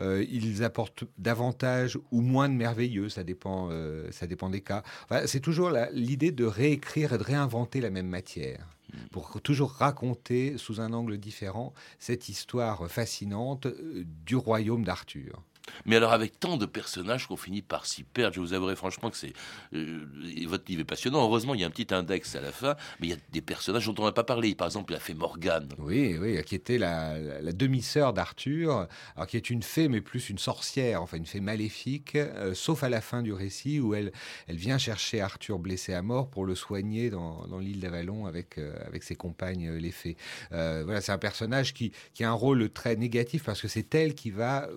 euh, 0.00 0.24
ils 0.30 0.64
apportent 0.64 1.04
davantage 1.18 1.98
ou 2.10 2.20
moins 2.20 2.48
de 2.48 2.54
merveilleux, 2.54 3.08
ça 3.08 3.24
dépend, 3.24 3.68
euh, 3.70 4.10
ça 4.10 4.26
dépend 4.26 4.50
des 4.50 4.60
cas. 4.60 4.82
C'est 5.26 5.40
toujours 5.40 5.70
l'idée 5.92 6.32
de 6.32 6.44
réécrire 6.44 7.12
et 7.12 7.18
de 7.18 7.22
réinventer 7.22 7.80
la 7.80 7.90
même 7.90 8.08
matière 8.08 8.74
pour 9.10 9.40
toujours 9.40 9.72
raconter 9.72 10.56
sous 10.58 10.80
un 10.80 10.92
angle 10.92 11.18
différent 11.18 11.72
cette 11.98 12.28
histoire 12.28 12.88
fascinante 12.88 13.66
euh, 13.66 14.04
du 14.24 14.36
royaume 14.36 14.84
d'Arthur. 14.84 15.42
Mais 15.86 15.96
alors 15.96 16.12
avec 16.12 16.38
tant 16.40 16.56
de 16.56 16.66
personnages 16.66 17.26
qu'on 17.26 17.36
finit 17.36 17.62
par 17.62 17.86
s'y 17.86 18.02
perdre, 18.02 18.34
je 18.34 18.40
vous 18.40 18.52
avouerai 18.52 18.76
franchement 18.76 19.10
que 19.10 19.16
c'est 19.16 19.32
euh, 19.74 20.04
votre 20.46 20.64
livre 20.68 20.82
est 20.82 20.84
passionnant. 20.84 21.22
Heureusement, 21.22 21.54
il 21.54 21.60
y 21.60 21.64
a 21.64 21.66
un 21.66 21.70
petit 21.70 21.92
index 21.92 22.34
à 22.36 22.40
la 22.40 22.52
fin, 22.52 22.76
mais 23.00 23.08
il 23.08 23.10
y 23.10 23.14
a 23.14 23.18
des 23.32 23.40
personnages 23.40 23.86
dont 23.86 23.94
on 23.98 24.04
n'a 24.04 24.12
pas 24.12 24.24
parlé. 24.24 24.54
Par 24.54 24.66
exemple, 24.66 24.92
la 24.92 25.00
fée 25.00 25.14
Morgane. 25.14 25.68
Oui, 25.78 26.16
oui, 26.18 26.42
qui 26.44 26.54
était 26.54 26.78
la, 26.78 27.18
demi-sœur 27.52 28.12
d'Arthur, 28.12 28.88
alors 29.16 29.26
qui 29.26 29.36
est 29.36 29.50
une 29.50 29.62
fée, 29.62 29.88
mais 29.88 30.00
plus 30.00 30.30
une 30.30 30.38
sorcière, 30.38 31.02
enfin 31.02 31.16
une 31.16 31.26
fée 31.26 31.40
maléfique, 31.40 32.16
euh, 32.16 32.54
sauf 32.54 32.82
à 32.82 32.88
la 32.88 33.00
fin 33.00 33.22
du 33.22 33.32
récit 33.32 33.80
où 33.80 33.94
elle, 33.94 34.12
vient 34.48 34.78
chercher 34.78 35.20
Arthur 35.20 35.58
blessé 35.58 35.94
à 35.94 36.02
mort 36.02 36.28
pour 36.28 36.44
le 36.46 36.54
soigner 36.54 37.10
dans, 37.10 37.46
l'île 37.58 37.80
d'Avalon 37.80 38.26
avec, 38.26 38.58
euh, 38.58 38.74
avec 38.86 39.02
ses 39.02 39.14
compagnes 39.14 39.72
les 39.72 39.92
fées. 39.92 40.16
Voilà, 40.50 41.00
c'est 41.00 41.12
un 41.12 41.18
personnage 41.18 41.74
qui, 41.74 41.92
qui 42.14 42.24
a 42.24 42.30
un 42.30 42.34
rôle 42.34 42.70
très 42.70 42.96
négatif 42.96 43.44
parce 43.44 43.60
que 43.60 43.68
c'est 43.68 43.94
elle 43.94 44.14
qui 44.14 44.30
va 44.30 44.68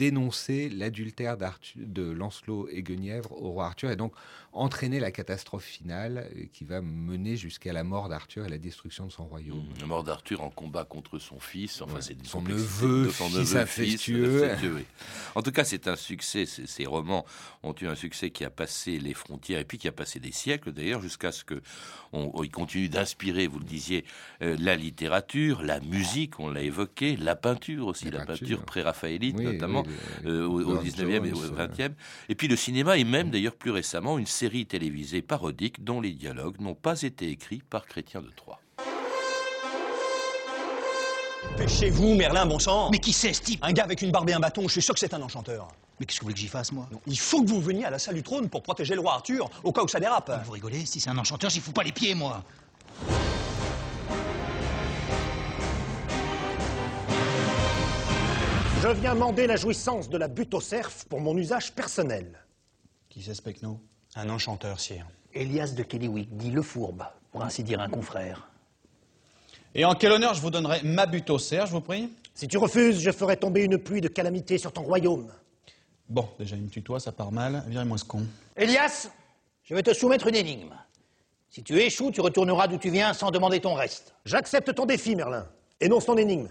dénoncer 0.00 0.70
l'adultère 0.70 1.36
de 1.76 2.10
Lancelot 2.10 2.68
et 2.70 2.82
Guenièvre 2.82 3.32
au 3.32 3.50
roi 3.50 3.66
Arthur 3.66 3.90
et 3.90 3.96
donc 3.96 4.14
entraîner 4.52 4.98
la 4.98 5.10
catastrophe 5.10 5.64
finale 5.64 6.28
qui 6.54 6.64
va 6.64 6.80
mener 6.80 7.36
jusqu'à 7.36 7.74
la 7.74 7.84
mort 7.84 8.08
d'Arthur 8.08 8.46
et 8.46 8.48
la 8.48 8.56
destruction 8.56 9.06
de 9.06 9.12
son 9.12 9.26
royaume. 9.26 9.58
Mmh, 9.58 9.80
la 9.80 9.86
mort 9.86 10.02
d'Arthur 10.02 10.42
en 10.42 10.48
combat 10.48 10.84
contre 10.84 11.18
son 11.18 11.38
fils, 11.38 11.82
enfin 11.82 11.96
ouais. 11.96 12.00
c'est 12.00 12.26
son 12.26 12.40
neveu, 12.40 13.04
de 13.04 13.10
son 13.10 13.28
fils 13.28 13.50
neveu, 13.50 13.60
affectueux. 13.60 14.56
Fils, 14.56 14.70
oui. 14.70 14.84
En 15.34 15.42
tout 15.42 15.52
cas, 15.52 15.64
c'est 15.64 15.86
un 15.86 15.96
succès. 15.96 16.46
Ces 16.46 16.86
romans 16.86 17.26
ont 17.62 17.74
eu 17.80 17.86
un 17.86 17.94
succès 17.94 18.30
qui 18.30 18.44
a 18.44 18.50
passé 18.50 18.98
les 18.98 19.14
frontières 19.14 19.60
et 19.60 19.64
puis 19.64 19.76
qui 19.76 19.86
a 19.86 19.92
passé 19.92 20.18
des 20.18 20.32
siècles 20.32 20.72
d'ailleurs 20.72 21.02
jusqu'à 21.02 21.30
ce 21.30 21.44
que 21.44 21.60
on, 22.12 22.32
on 22.34 22.46
continue 22.48 22.88
d'inspirer, 22.88 23.46
vous 23.46 23.58
le 23.58 23.64
disiez, 23.64 24.04
euh, 24.42 24.56
la 24.58 24.76
littérature, 24.76 25.62
la 25.62 25.78
musique, 25.80 26.40
on 26.40 26.48
l'a 26.48 26.62
évoqué, 26.62 27.16
la 27.16 27.36
peinture 27.36 27.86
aussi, 27.86 28.06
la, 28.06 28.18
la 28.18 28.26
peinture, 28.26 28.46
peinture 28.46 28.64
pré-raphaélite 28.64 29.36
oui, 29.38 29.44
notamment 29.44 29.84
oui, 29.86 29.89
euh, 30.26 30.46
au, 30.46 30.60
au 30.62 30.82
19e 30.82 31.26
et 31.26 31.32
au 31.32 31.42
20e, 31.42 31.92
et 32.28 32.34
puis 32.34 32.48
le 32.48 32.56
cinéma 32.56 32.96
et 32.98 33.04
même 33.04 33.30
d'ailleurs 33.30 33.54
plus 33.54 33.70
récemment 33.70 34.18
une 34.18 34.26
série 34.26 34.66
télévisée 34.66 35.22
parodique 35.22 35.84
dont 35.84 36.00
les 36.00 36.12
dialogues 36.12 36.60
n'ont 36.60 36.74
pas 36.74 37.02
été 37.02 37.28
écrits 37.30 37.62
par 37.68 37.86
Chrétien 37.86 38.20
de 38.20 38.30
Troyes. 38.30 38.60
Pêchez-vous, 41.56 42.14
Merlin, 42.14 42.46
bon 42.46 42.58
sang 42.58 42.90
Mais 42.90 42.98
qui 42.98 43.12
c'est, 43.12 43.32
ce 43.32 43.42
type? 43.42 43.64
Un 43.64 43.72
gars 43.72 43.84
avec 43.84 44.02
une 44.02 44.10
barbe 44.10 44.28
et 44.30 44.32
un 44.32 44.40
bâton, 44.40 44.62
je 44.62 44.72
suis 44.72 44.82
sûr 44.82 44.94
que 44.94 45.00
c'est 45.00 45.14
un 45.14 45.22
enchanteur. 45.22 45.68
Mais 45.98 46.06
qu'est-ce 46.06 46.18
que 46.18 46.24
vous 46.24 46.26
voulez 46.28 46.34
que 46.34 46.40
j'y 46.40 46.48
fasse, 46.48 46.72
moi? 46.72 46.88
Non, 46.90 47.00
Il 47.06 47.18
faut 47.18 47.42
que 47.42 47.48
vous 47.48 47.60
veniez 47.60 47.84
à 47.84 47.90
la 47.90 47.98
salle 47.98 48.14
du 48.14 48.22
trône 48.22 48.48
pour 48.48 48.62
protéger 48.62 48.94
le 48.94 49.00
roi 49.00 49.14
Arthur, 49.14 49.50
au 49.64 49.72
cas 49.72 49.82
où 49.82 49.88
ça 49.88 50.00
dérape. 50.00 50.30
Vous 50.44 50.52
rigolez 50.52 50.86
Si 50.86 51.00
c'est 51.00 51.10
un 51.10 51.18
enchanteur, 51.18 51.50
j'y 51.50 51.60
fous 51.60 51.72
pas 51.72 51.82
les 51.82 51.92
pieds, 51.92 52.14
moi 52.14 52.42
Je 58.82 58.88
viens 58.88 59.14
mander 59.14 59.46
la 59.46 59.56
jouissance 59.56 60.08
de 60.08 60.16
la 60.16 60.26
butte 60.26 60.54
au 60.54 60.60
cerf 60.60 61.04
pour 61.10 61.20
mon 61.20 61.36
usage 61.36 61.72
personnel. 61.72 62.40
Qui 63.10 63.22
c'est 63.22 63.34
ce 63.34 63.42
pecno 63.42 63.78
Un 64.14 64.30
enchanteur, 64.30 64.80
sire. 64.80 65.06
Elias 65.34 65.74
de 65.76 65.82
Kellywick, 65.82 66.34
dit 66.34 66.50
le 66.50 66.62
fourbe, 66.62 67.04
pour 67.30 67.44
ainsi 67.44 67.62
dire 67.62 67.78
un 67.80 67.90
confrère. 67.90 68.48
Et 69.74 69.84
en 69.84 69.94
quel 69.94 70.12
honneur 70.12 70.32
je 70.32 70.40
vous 70.40 70.50
donnerai 70.50 70.80
ma 70.82 71.04
butte 71.04 71.28
au 71.28 71.38
cerf, 71.38 71.66
je 71.66 71.72
vous 71.72 71.82
prie? 71.82 72.10
Si 72.34 72.48
tu 72.48 72.56
refuses, 72.56 73.00
je 73.00 73.10
ferai 73.10 73.36
tomber 73.36 73.64
une 73.64 73.76
pluie 73.76 74.00
de 74.00 74.08
calamité 74.08 74.56
sur 74.56 74.72
ton 74.72 74.80
royaume. 74.80 75.30
Bon, 76.08 76.26
déjà, 76.38 76.56
il 76.56 76.62
me 76.62 76.70
tutoie, 76.70 77.00
ça 77.00 77.12
part 77.12 77.32
mal. 77.32 77.62
Virez-moi 77.68 77.98
ce 77.98 78.04
con. 78.06 78.24
Elias, 78.56 79.10
je 79.62 79.74
vais 79.74 79.82
te 79.82 79.92
soumettre 79.92 80.26
une 80.26 80.36
énigme. 80.36 80.74
Si 81.50 81.62
tu 81.62 81.78
échoues, 81.78 82.12
tu 82.12 82.22
retourneras 82.22 82.66
d'où 82.66 82.78
tu 82.78 82.88
viens 82.88 83.12
sans 83.12 83.30
demander 83.30 83.60
ton 83.60 83.74
reste. 83.74 84.14
J'accepte 84.24 84.74
ton 84.74 84.86
défi, 84.86 85.14
Merlin. 85.16 85.46
Énonce 85.82 86.06
ton 86.06 86.16
énigme. 86.16 86.48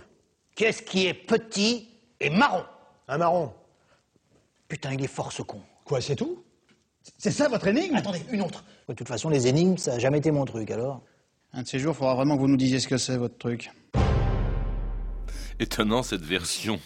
Qu'est-ce 0.54 0.84
qui 0.84 1.08
est 1.08 1.15
petit 1.15 1.89
et 2.19 2.29
marron 2.29 2.63
Un 3.08 3.17
marron. 3.17 3.51
Putain, 4.67 4.93
il 4.93 5.03
est 5.03 5.08
fort 5.08 5.32
ce 5.32 5.41
con. 5.41 5.62
Quoi, 5.84 6.01
c'est 6.01 6.15
tout? 6.15 6.43
C'est 7.17 7.32
ça 7.32 7.47
votre 7.47 7.67
énigme? 7.67 7.95
Attendez, 7.95 8.21
une 8.32 8.41
autre. 8.41 8.63
De 8.88 8.93
toute 8.93 9.08
façon, 9.08 9.29
les 9.29 9.47
énigmes, 9.47 9.77
ça 9.77 9.93
n'a 9.93 9.99
jamais 9.99 10.19
été 10.19 10.32
mon 10.32 10.45
truc, 10.45 10.69
alors 10.71 11.01
Un 11.53 11.63
de 11.63 11.67
ces 11.67 11.79
jours, 11.79 11.93
il 11.95 11.97
faudra 11.97 12.15
vraiment 12.15 12.36
que 12.36 12.41
vous 12.41 12.47
nous 12.47 12.58
disiez 12.58 12.79
ce 12.79 12.88
que 12.88 12.97
c'est, 12.97 13.17
votre 13.17 13.38
truc 13.38 13.71
étonnant 15.60 16.04
cette 16.04 16.22
version 16.22 16.80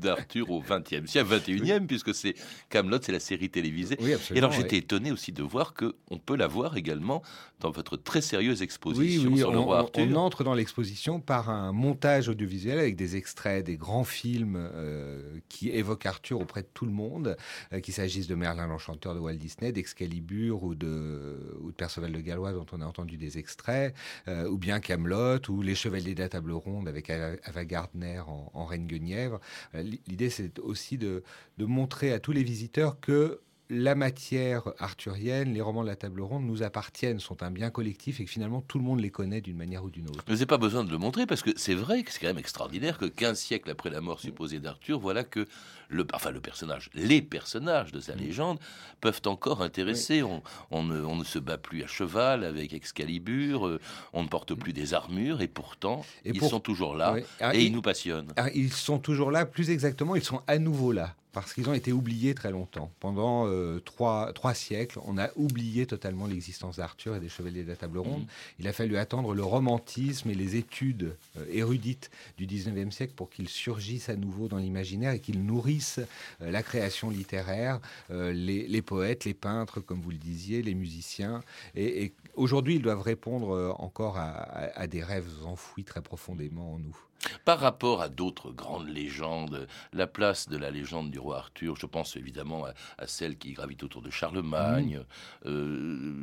d'Arthur 0.00 0.50
au 0.50 0.62
20e 0.62 1.06
siècle, 1.06 1.28
21e, 1.28 1.86
puisque 1.86 2.14
c'est 2.14 2.34
Camelot, 2.68 2.98
c'est 3.02 3.12
la 3.12 3.20
série 3.20 3.50
télévisée. 3.50 3.96
Oui, 4.00 4.14
et 4.34 4.38
alors 4.38 4.52
j'étais 4.52 4.76
oui. 4.76 4.82
étonné 4.82 5.12
aussi 5.12 5.32
de 5.32 5.42
voir 5.42 5.74
qu'on 5.74 6.18
peut 6.18 6.36
la 6.36 6.46
voir 6.46 6.76
également 6.76 7.22
dans 7.60 7.70
votre 7.70 7.96
très 7.96 8.20
sérieuse 8.20 8.62
exposition 8.62 9.30
oui, 9.30 9.38
sur 9.38 9.50
on, 9.50 9.52
le 9.52 9.58
roi 9.58 9.78
Arthur. 9.78 10.06
On 10.08 10.14
entre 10.16 10.44
dans 10.44 10.54
l'exposition 10.54 11.20
par 11.20 11.50
un 11.50 11.72
montage 11.72 12.28
audiovisuel 12.28 12.78
avec 12.78 12.96
des 12.96 13.16
extraits, 13.16 13.64
des 13.64 13.76
grands 13.76 14.04
films 14.04 14.56
euh, 14.56 15.38
qui 15.48 15.70
évoquent 15.70 16.06
Arthur 16.06 16.40
auprès 16.40 16.62
de 16.62 16.68
tout 16.72 16.86
le 16.86 16.92
monde, 16.92 17.36
euh, 17.72 17.80
qu'il 17.80 17.94
s'agisse 17.94 18.26
de 18.26 18.34
Merlin 18.34 18.66
l'Enchanteur 18.66 19.14
de 19.14 19.20
Walt 19.20 19.34
Disney, 19.34 19.72
d'Excalibur 19.72 20.62
ou 20.62 20.74
de, 20.74 21.56
ou 21.60 21.70
de 21.70 21.76
Perceval 21.76 22.12
de 22.12 22.20
Gallois 22.20 22.52
dont 22.52 22.66
on 22.72 22.80
a 22.80 22.86
entendu 22.86 23.16
des 23.16 23.38
extraits, 23.38 23.94
euh, 24.28 24.48
ou 24.48 24.56
bien 24.56 24.80
Camelot 24.80 25.40
ou 25.48 25.62
Les 25.62 25.74
Chevaliers 25.74 26.14
de 26.14 26.20
la 26.20 26.28
Table 26.28 26.52
Ronde 26.52 26.88
avec 26.88 27.10
Ava 27.10 27.64
Gardner 27.64 28.19
en, 28.28 28.50
en 28.54 28.64
Reine 28.64 28.86
Guenièvre. 28.86 29.40
L'idée, 29.74 30.30
c'est 30.30 30.58
aussi 30.58 30.98
de, 30.98 31.22
montrer 31.58 32.12
à 32.12 32.20
tous 32.20 32.32
les 32.32 32.42
visiteurs 32.42 33.00
que 33.00 33.40
la 33.70 33.94
matière 33.94 34.64
arthurienne, 34.78 35.54
les 35.54 35.60
romans 35.60 35.82
de 35.82 35.88
la 35.88 35.94
table 35.94 36.20
ronde 36.20 36.44
nous 36.44 36.64
appartiennent, 36.64 37.20
sont 37.20 37.42
un 37.44 37.52
bien 37.52 37.70
collectif 37.70 38.20
et 38.20 38.24
que 38.24 38.30
finalement 38.30 38.60
tout 38.60 38.78
le 38.78 38.84
monde 38.84 39.00
les 39.00 39.10
connaît 39.10 39.40
d'une 39.40 39.56
manière 39.56 39.84
ou 39.84 39.90
d'une 39.90 40.08
autre. 40.08 40.24
Vous 40.26 40.32
n'avez 40.32 40.46
pas 40.46 40.58
besoin 40.58 40.82
de 40.82 40.90
le 40.90 40.98
montrer 40.98 41.24
parce 41.24 41.42
que 41.42 41.50
c'est 41.56 41.74
vrai 41.74 42.02
que 42.02 42.12
c'est 42.12 42.18
quand 42.18 42.26
même 42.26 42.38
extraordinaire 42.38 42.98
que 42.98 43.04
15 43.04 43.38
siècles 43.38 43.70
après 43.70 43.88
la 43.88 44.00
mort 44.00 44.18
supposée 44.18 44.58
d'Arthur, 44.58 44.98
voilà 44.98 45.22
que 45.22 45.46
le, 45.88 46.04
enfin 46.12 46.32
le 46.32 46.40
personnage, 46.40 46.90
les 46.94 47.22
personnages 47.22 47.92
de 47.92 48.00
sa 48.00 48.16
légende 48.16 48.58
peuvent 49.00 49.22
encore 49.26 49.62
intéresser. 49.62 50.22
On, 50.22 50.82
ne, 50.82 51.24
se 51.24 51.38
bat 51.38 51.58
plus 51.58 51.84
à 51.84 51.86
cheval 51.86 52.42
avec 52.44 52.72
Excalibur, 52.72 53.66
euh, 53.66 53.80
on 54.12 54.24
ne 54.24 54.28
porte 54.28 54.54
plus 54.54 54.72
des 54.72 54.94
armures 54.94 55.42
et 55.42 55.48
pourtant 55.48 56.04
ils 56.24 56.42
sont 56.42 56.60
toujours 56.60 56.96
là 56.96 57.16
ah, 57.40 57.54
et 57.54 57.62
ils 57.64 57.72
nous 57.72 57.82
passionnent. 57.82 58.32
Ah, 58.36 58.48
ils 58.52 58.72
sont 58.72 58.98
toujours 58.98 59.30
là, 59.30 59.46
plus 59.46 59.70
exactement, 59.70 60.16
ils 60.16 60.24
sont 60.24 60.42
à 60.48 60.58
nouveau 60.58 60.90
là 60.90 61.14
parce 61.32 61.52
qu'ils 61.52 61.68
ont 61.68 61.74
été 61.74 61.92
oubliés 61.92 62.34
très 62.34 62.50
longtemps. 62.50 62.90
Pendant 63.00 63.46
euh, 63.46 63.80
trois, 63.80 64.32
trois, 64.32 64.54
siècles, 64.54 64.98
on 65.04 65.18
a 65.18 65.30
oublié 65.36 65.86
totalement 65.86 66.26
l'existence 66.26 66.76
d'Arthur 66.76 67.16
et 67.16 67.20
des 67.20 67.28
chevaliers 67.28 67.62
de 67.62 67.68
la 67.68 67.76
table 67.76 67.98
ronde. 67.98 68.22
Mhm. 68.22 68.28
Il 68.60 68.68
a 68.68 68.72
fallu 68.72 68.96
attendre 68.96 69.34
le 69.34 69.44
romantisme 69.44 70.30
et 70.30 70.34
les 70.34 70.56
études 70.56 71.14
euh, 71.38 71.44
érudites 71.50 72.10
du 72.36 72.46
19e 72.46 72.90
siècle 72.90 73.14
pour 73.14 73.30
qu'ils 73.30 73.48
surgissent 73.48 74.08
à 74.08 74.16
nouveau 74.16 74.48
dans 74.48 74.58
l'imaginaire 74.58 75.12
et 75.12 75.20
qu'ils 75.20 75.44
nourrissent 75.44 76.00
euh, 76.42 76.50
la 76.50 76.62
création 76.62 77.10
littéraire, 77.10 77.80
les, 78.10 78.82
poètes, 78.82 79.24
les 79.24 79.34
peintres, 79.34 79.80
comme 79.80 80.00
vous 80.00 80.10
le 80.10 80.16
disiez, 80.16 80.62
les 80.62 80.74
musiciens. 80.74 81.42
Et, 81.74 82.12
aujourd'hui, 82.34 82.76
ils 82.76 82.82
doivent 82.82 83.02
répondre 83.02 83.74
encore 83.78 84.18
à 84.18 84.86
des 84.86 85.02
rêves 85.02 85.28
enfouis 85.44 85.84
très 85.84 86.02
profondément 86.02 86.74
en 86.74 86.78
nous. 86.78 86.96
Par 87.44 87.58
rapport 87.58 88.00
à 88.00 88.08
d'autres 88.08 88.50
grandes 88.50 88.88
légendes, 88.88 89.66
la 89.92 90.06
place 90.06 90.48
de 90.48 90.56
la 90.56 90.70
légende 90.70 91.10
du 91.10 91.18
roi 91.18 91.38
Arthur, 91.38 91.76
je 91.76 91.86
pense 91.86 92.16
évidemment 92.16 92.64
à, 92.98 93.06
celle 93.06 93.36
qui 93.36 93.52
gravite 93.52 93.82
autour 93.82 94.02
de 94.02 94.10
Charlemagne. 94.10 95.00
Mmh. 95.44 95.48
Euh, 95.48 96.14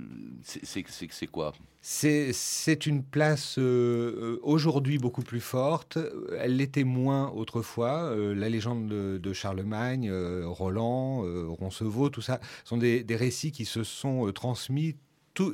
c'est 0.44 1.28
quoi? 1.28 1.54
C'est 1.82 2.86
une 2.86 3.04
place 3.04 3.58
euh, 3.60 4.40
aujourd'hui 4.44 4.98
beaucoup 4.98 5.22
plus 5.22 5.40
forte. 5.40 5.98
Elle 6.40 6.58
l'était 6.58 6.84
moins 6.84 7.30
autrefois. 7.30 8.06
Euh, 8.06 8.34
la 8.36 8.50
légende 8.50 8.88
de, 8.88 9.34
Charlemagne, 9.34 10.12
Roland, 10.46 11.24
Roncevaux, 11.60 12.10
tout 12.10 12.22
ça 12.22 12.40
sont 12.66 12.78
des, 12.78 13.04
des, 13.04 13.16
récits 13.16 13.52
qui 13.52 13.66
se 13.66 13.84
sont 13.84 14.32
transmis 14.32 14.96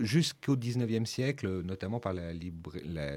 jusqu'au 0.02 0.56
19e 0.56 1.06
siècle, 1.06 1.62
notamment 1.64 2.00
par 2.00 2.14
la, 2.14 2.34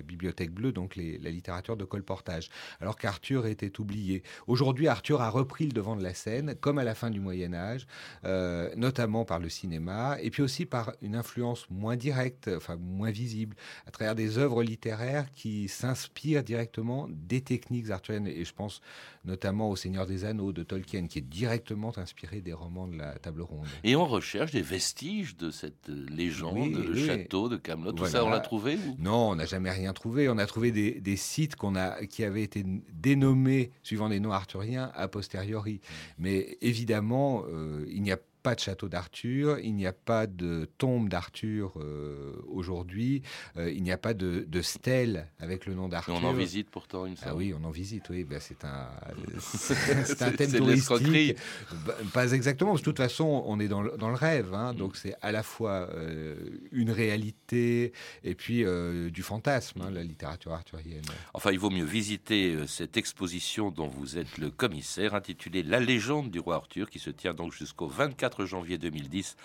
Bibliothèque 0.03 0.53
bleue, 0.53 0.73
donc 0.73 0.97
la 0.97 1.31
littérature 1.31 1.77
de 1.77 1.85
colportage, 1.85 2.49
alors 2.81 2.97
qu'Arthur 2.97 3.47
était 3.47 3.81
oublié. 3.81 4.23
Aujourd'hui, 4.47 4.89
Arthur 4.89 5.21
a 5.21 5.31
repris 5.31 5.67
le 5.67 5.73
devant 5.73 5.97
de 5.97 6.03
la 6.03 6.15
scène, 6.15 6.55
comme 6.61 6.79
à 6.79 6.85
la 6.85 6.95
fin 6.95 7.11
du 7.11 7.21
Moyen 7.21 7.55
Âge, 7.55 7.87
euh, 8.25 8.71
notamment 8.77 9.25
par 9.25 9.39
le 9.39 9.49
cinéma, 9.49 10.17
et 10.21 10.31
puis 10.31 10.43
aussi 10.43 10.67
par 10.67 10.93
une 11.03 11.15
influence 11.15 11.67
moins 11.71 11.97
directe, 11.97 12.51
enfin 12.55 12.77
moins 12.77 13.11
visible, 13.11 13.57
à 13.87 13.91
travers 13.91 14.15
des 14.15 14.39
œuvres 14.39 14.63
littéraires 14.63 15.33
qui 15.33 15.69
s'inspirent 15.69 16.45
directement 16.45 17.09
des 17.11 17.41
techniques 17.41 17.91
arthuriennes. 17.91 18.27
Et 18.27 18.45
je 18.45 18.53
pense 18.53 18.81
notamment 19.25 19.71
au 19.71 19.77
Seigneur 19.77 20.07
des 20.07 20.25
Anneaux 20.25 20.53
de 20.53 20.63
Tolkien, 20.63 21.07
qui 21.07 21.19
est 21.19 21.29
directement 21.29 21.97
inspiré 21.99 22.41
des 22.41 22.53
romans 22.53 22.89
de 22.89 22.97
la 22.97 23.19
Table 23.19 23.43
Ronde. 23.43 23.67
Et 23.85 23.97
on 23.97 24.07
recherche 24.07 24.53
des 24.53 24.63
vestiges 24.63 25.37
de 25.37 25.51
cette 25.51 25.89
légende 25.89 26.56
de 26.65 26.83
le 26.83 26.97
château 26.97 27.49
de 27.49 27.57
Camelot. 27.57 27.93
Tout 27.93 28.07
ça, 28.07 28.25
on 28.25 28.31
l'a 28.31 28.41
trouvé 28.41 28.79
Non, 28.99 29.31
on 29.31 29.35
n'a 29.37 29.47
jamais 29.47 29.71
rien 29.71 29.93
trouvé. 29.93 30.29
On 30.29 30.39
a 30.39 30.47
trouvé 30.47 30.73
des, 30.73 31.17
sites 31.17 31.57
qu'on 31.57 31.77
a, 31.77 32.05
qui 32.07 32.25
avaient 32.25 32.43
été 32.43 32.65
dénommés 32.93 33.71
suivant 33.83 34.09
des 34.09 34.21
noms 34.21 34.33
arthuriens 34.33 34.91
a 34.95 35.09
posteriori. 35.09 35.81
Mais 36.19 36.57
évidemment, 36.61 37.45
euh, 37.49 37.85
il 37.89 38.03
n'y 38.03 38.13
a 38.13 38.17
pas 38.17 38.27
de 38.55 38.61
château 38.61 38.89
d'Arthur, 38.89 39.59
il 39.59 39.75
n'y 39.75 39.87
a 39.87 39.93
pas 39.93 40.27
de 40.27 40.69
tombe 40.79 41.09
d'Arthur 41.09 41.73
euh, 41.77 42.33
aujourd'hui, 42.49 43.23
euh, 43.57 43.71
il 43.71 43.83
n'y 43.83 43.93
a 43.93 43.99
pas 43.99 44.15
de, 44.15 44.47
stèle 44.63 45.29
avec 45.39 45.67
le 45.67 45.75
nom 45.75 45.89
d'Arthur. 45.89 46.15
On 46.15 46.25
en 46.25 46.33
visite 46.33 46.71
pourtant 46.71 47.07
une 47.07 47.17
fois. 47.17 47.29
Ah 47.31 47.37
oui, 47.37 47.55
on 47.59 47.65
en 47.65 47.71
visite, 47.71 48.09
oui. 48.11 48.25
Ben, 48.25 48.41
c'est 48.41 48.65
un, 48.65 48.89
c'est 49.39 50.23
un 50.23 50.33
thème 50.33 50.53
touristique. 50.53 51.37
Bah, 51.87 51.95
pas 52.13 52.33
exactement, 52.33 52.73
parce 52.73 52.81
que 52.81 52.87
de 52.87 52.91
toute 52.91 52.99
façon, 52.99 53.45
on 53.47 53.61
est 53.61 53.69
dans 53.69 53.83
le, 53.83 53.97
dans 53.99 54.09
le 54.09 54.15
rêve. 54.15 54.55
Hein, 54.55 54.73
mm. 54.73 54.77
Donc 54.77 54.97
c'est 54.97 55.15
à 55.23 55.33
la 55.33 55.43
fois 55.43 55.89
euh, 55.93 56.37
une 56.73 56.91
réalité 56.91 57.93
et 58.25 58.35
puis 58.35 58.65
du 59.11 59.23
fantasme, 59.23 59.83
hein, 59.83 59.91
la 59.91 60.03
littérature 60.03 60.53
arthurienne. 60.53 61.03
Enfin, 61.35 61.53
il 61.53 61.59
vaut 61.59 61.71
mieux 61.71 61.85
visiter 61.85 62.57
cette 62.67 62.97
exposition 62.97 63.71
dont 63.71 63.89
vous 63.89 64.19
êtes 64.19 64.39
le 64.39 64.51
commissaire, 64.51 65.15
intitulée 65.15 65.63
La 65.63 65.81
légende 65.81 66.31
du 66.31 66.39
roi 66.39 66.57
Arthur, 66.57 66.91
qui 66.91 66.99
se 66.99 67.11
tient 67.11 67.35
donc 67.35 67.53
jusqu'au 67.53 67.87
24 67.87 68.36
janvier 68.45 68.79
2010 68.79 69.37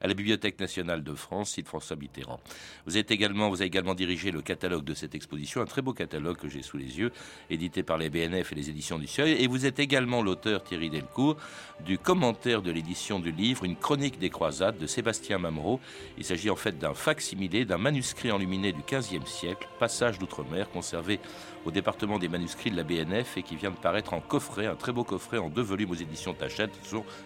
à 0.00 0.06
la 0.06 0.14
Bibliothèque 0.14 0.60
nationale 0.60 1.02
de 1.02 1.14
France, 1.14 1.52
site 1.52 1.66
François 1.66 1.96
Mitterrand. 1.96 2.38
Vous, 2.86 2.98
êtes 2.98 3.10
également, 3.10 3.48
vous 3.48 3.56
avez 3.56 3.66
également 3.66 3.94
dirigé 3.94 4.30
le 4.30 4.42
catalogue 4.42 4.84
de 4.84 4.92
cette 4.92 5.14
exposition, 5.14 5.62
un 5.62 5.66
très 5.66 5.80
beau 5.80 5.94
catalogue 5.94 6.36
que 6.36 6.48
j'ai 6.48 6.60
sous 6.60 6.76
les 6.76 6.98
yeux, 6.98 7.10
édité 7.48 7.82
par 7.82 7.96
les 7.96 8.10
BNF 8.10 8.52
et 8.52 8.54
les 8.54 8.68
éditions 8.68 8.98
du 8.98 9.06
Seuil. 9.06 9.32
Et 9.42 9.46
vous 9.46 9.64
êtes 9.64 9.78
également 9.78 10.22
l'auteur, 10.22 10.62
Thierry 10.62 10.90
Delcourt, 10.90 11.38
du 11.86 11.96
commentaire 11.96 12.60
de 12.60 12.70
l'édition 12.70 13.18
du 13.18 13.32
livre 13.32 13.64
Une 13.64 13.76
chronique 13.76 14.18
des 14.18 14.28
croisades 14.30 14.76
de 14.76 14.86
Sébastien 14.86 15.38
Mamreau. 15.38 15.80
Il 16.18 16.24
s'agit 16.24 16.50
en 16.50 16.56
fait 16.56 16.78
d'un 16.78 16.92
fac-similé 16.92 17.64
d'un 17.64 17.78
manuscrit 17.78 18.30
enluminé 18.30 18.72
du 18.72 18.82
XVe 18.82 19.26
siècle, 19.26 19.68
passage 19.78 20.18
d'outre-mer, 20.18 20.68
conservé 20.70 21.18
au 21.64 21.70
département 21.70 22.18
des 22.18 22.28
manuscrits 22.28 22.70
de 22.70 22.76
la 22.76 22.82
BNF 22.82 23.36
et 23.36 23.42
qui 23.42 23.56
vient 23.56 23.70
de 23.70 23.76
paraître 23.76 24.12
en 24.12 24.20
coffret, 24.20 24.66
un 24.66 24.74
très 24.74 24.92
beau 24.92 25.04
coffret 25.04 25.38
en 25.38 25.48
deux 25.48 25.62
volumes 25.62 25.90
aux 25.90 25.94
éditions 25.94 26.34
Tachette. 26.34 26.72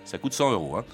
Ça 0.05 0.19
coûte 0.19 0.33
100 0.33 0.53
euros. 0.53 0.77
Hein. 0.77 0.85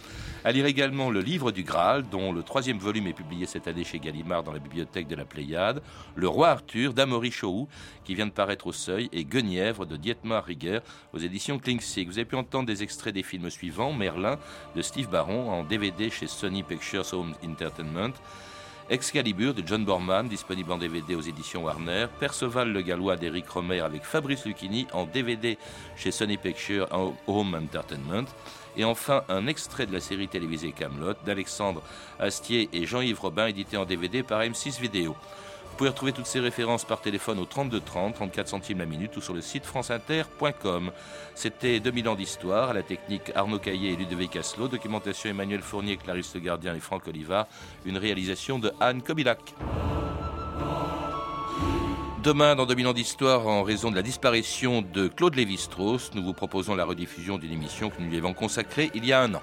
À 0.45 0.53
lire 0.53 0.67
également 0.67 1.11
le 1.11 1.21
livre 1.21 1.53
du 1.53 1.63
Graal, 1.63 2.05
dont 2.11 2.33
le 2.33 2.43
troisième 2.43 2.79
volume 2.79 3.07
est 3.07 3.13
publié 3.13 3.47
cette 3.47 3.67
année 3.67 3.85
chez 3.85 3.99
Gallimard 3.99 4.43
dans 4.43 4.53
la 4.53 4.59
bibliothèque 4.59 5.09
de 5.09 5.17
la 5.17 5.25
Pléiade, 5.25 5.83
Le 6.15 6.29
Roi 6.29 6.49
Arthur 6.49 6.93
d'Amaury 6.93 7.31
Chou, 7.31 7.69
qui 8.05 8.15
vient 8.15 8.27
de 8.27 8.31
paraître 8.31 8.67
au 8.67 8.73
Seuil, 8.73 9.09
et 9.13 9.25
Guenièvre 9.25 9.87
de 9.87 9.97
Dietmar 9.97 10.45
Rieger 10.45 10.81
aux 11.13 11.19
éditions 11.19 11.59
Klingsig. 11.59 12.09
Vous 12.09 12.19
avez 12.19 12.25
pu 12.25 12.37
entendre 12.37 12.67
des 12.67 12.83
extraits 12.83 13.15
des 13.15 13.23
films 13.23 13.51
suivants 13.51 13.93
Merlin 13.93 14.39
de 14.77 14.83
Steve 14.83 15.09
Barron 15.09 15.51
en 15.51 15.65
DVD 15.65 16.11
chez 16.11 16.27
Sony 16.27 16.63
Pictures 16.63 17.13
Home 17.13 17.35
Entertainment. 17.45 18.15
Excalibur 18.91 19.55
de 19.55 19.67
John 19.67 19.83
Borman, 19.83 20.29
disponible 20.29 20.71
en 20.71 20.77
DVD 20.77 21.15
aux 21.15 21.21
éditions 21.23 21.65
Warner. 21.65 22.07
Perceval 22.21 22.71
le 22.71 22.83
Gallois 22.83 23.17
d'Eric 23.17 23.49
Romer 23.49 23.81
avec 23.81 24.05
Fabrice 24.05 24.45
Lucchini 24.45 24.87
en 24.93 25.07
DVD 25.07 25.57
chez 25.97 26.11
Sony 26.11 26.37
Pictures 26.37 26.87
Home 27.27 27.55
Entertainment. 27.55 28.27
Et 28.77 28.85
enfin, 28.85 29.23
un 29.31 29.47
extrait 29.47 29.87
de 29.87 29.93
la 29.93 30.01
série 30.01 30.29
télévisée 30.29 30.73
Camelot 30.73 31.15
d'Alexandre 31.25 31.81
Astier 32.19 32.69
et 32.75 32.85
Jean-Yves 32.85 33.21
Robin, 33.21 33.47
édité 33.47 33.79
en 33.79 33.87
DVD 33.87 34.23
par 34.23 34.43
M6 34.43 34.79
Vidéo. 34.79 35.17
Vous 35.75 35.79
pouvez 35.79 35.91
retrouver 35.91 36.13
toutes 36.13 36.27
ces 36.27 36.39
références 36.39 36.85
par 36.85 37.01
téléphone 37.01 37.41
au 37.41 37.47
32 37.47 37.81
30, 37.81 38.15
34 38.15 38.47
centimes 38.47 38.79
la 38.79 38.87
minute 38.87 39.17
ou 39.17 39.21
sur 39.21 39.35
le 39.35 39.41
site 39.41 39.67
franceinter.com. 39.67 40.93
C'était 41.35 41.81
2000 41.81 42.09
ans 42.11 42.15
d'histoire, 42.15 42.71
à 42.71 42.75
la 42.75 42.85
technique 42.85 43.33
Arnaud 43.35 43.59
Caillé 43.59 43.91
et 43.91 43.97
Ludovic 43.97 44.37
Asselot, 44.37 44.69
documentation 44.69 45.31
Emmanuel 45.31 45.63
Fournier, 45.63 45.97
Clarisse 45.97 46.33
Le 46.37 46.43
Gardien 46.43 46.77
et 46.77 46.79
Franck 46.79 47.09
Oliva, 47.09 47.49
une 47.85 47.99
réalisation 47.99 48.61
de 48.61 48.71
Anne 48.79 49.03
Kobilac. 49.03 49.41
Demain, 52.23 52.55
dans 52.55 52.67
2000 52.67 52.87
ans 52.87 52.93
d'histoire, 52.93 53.49
en 53.49 53.65
raison 53.65 53.91
de 53.91 53.97
la 53.97 54.03
disparition 54.03 54.81
de 54.81 55.09
Claude 55.09 55.35
Lévi-Strauss, 55.35 56.13
nous 56.15 56.23
vous 56.23 56.35
proposons 56.35 56.77
la 56.77 56.85
rediffusion 56.85 57.37
d'une 57.37 57.53
émission 57.53 57.91
que 57.91 58.01
nous 58.01 58.11
lui 58.11 58.19
avons 58.19 58.33
consacrée 58.33 58.93
il 58.95 59.05
y 59.05 59.13
a 59.13 59.21
un 59.21 59.35
an. 59.35 59.43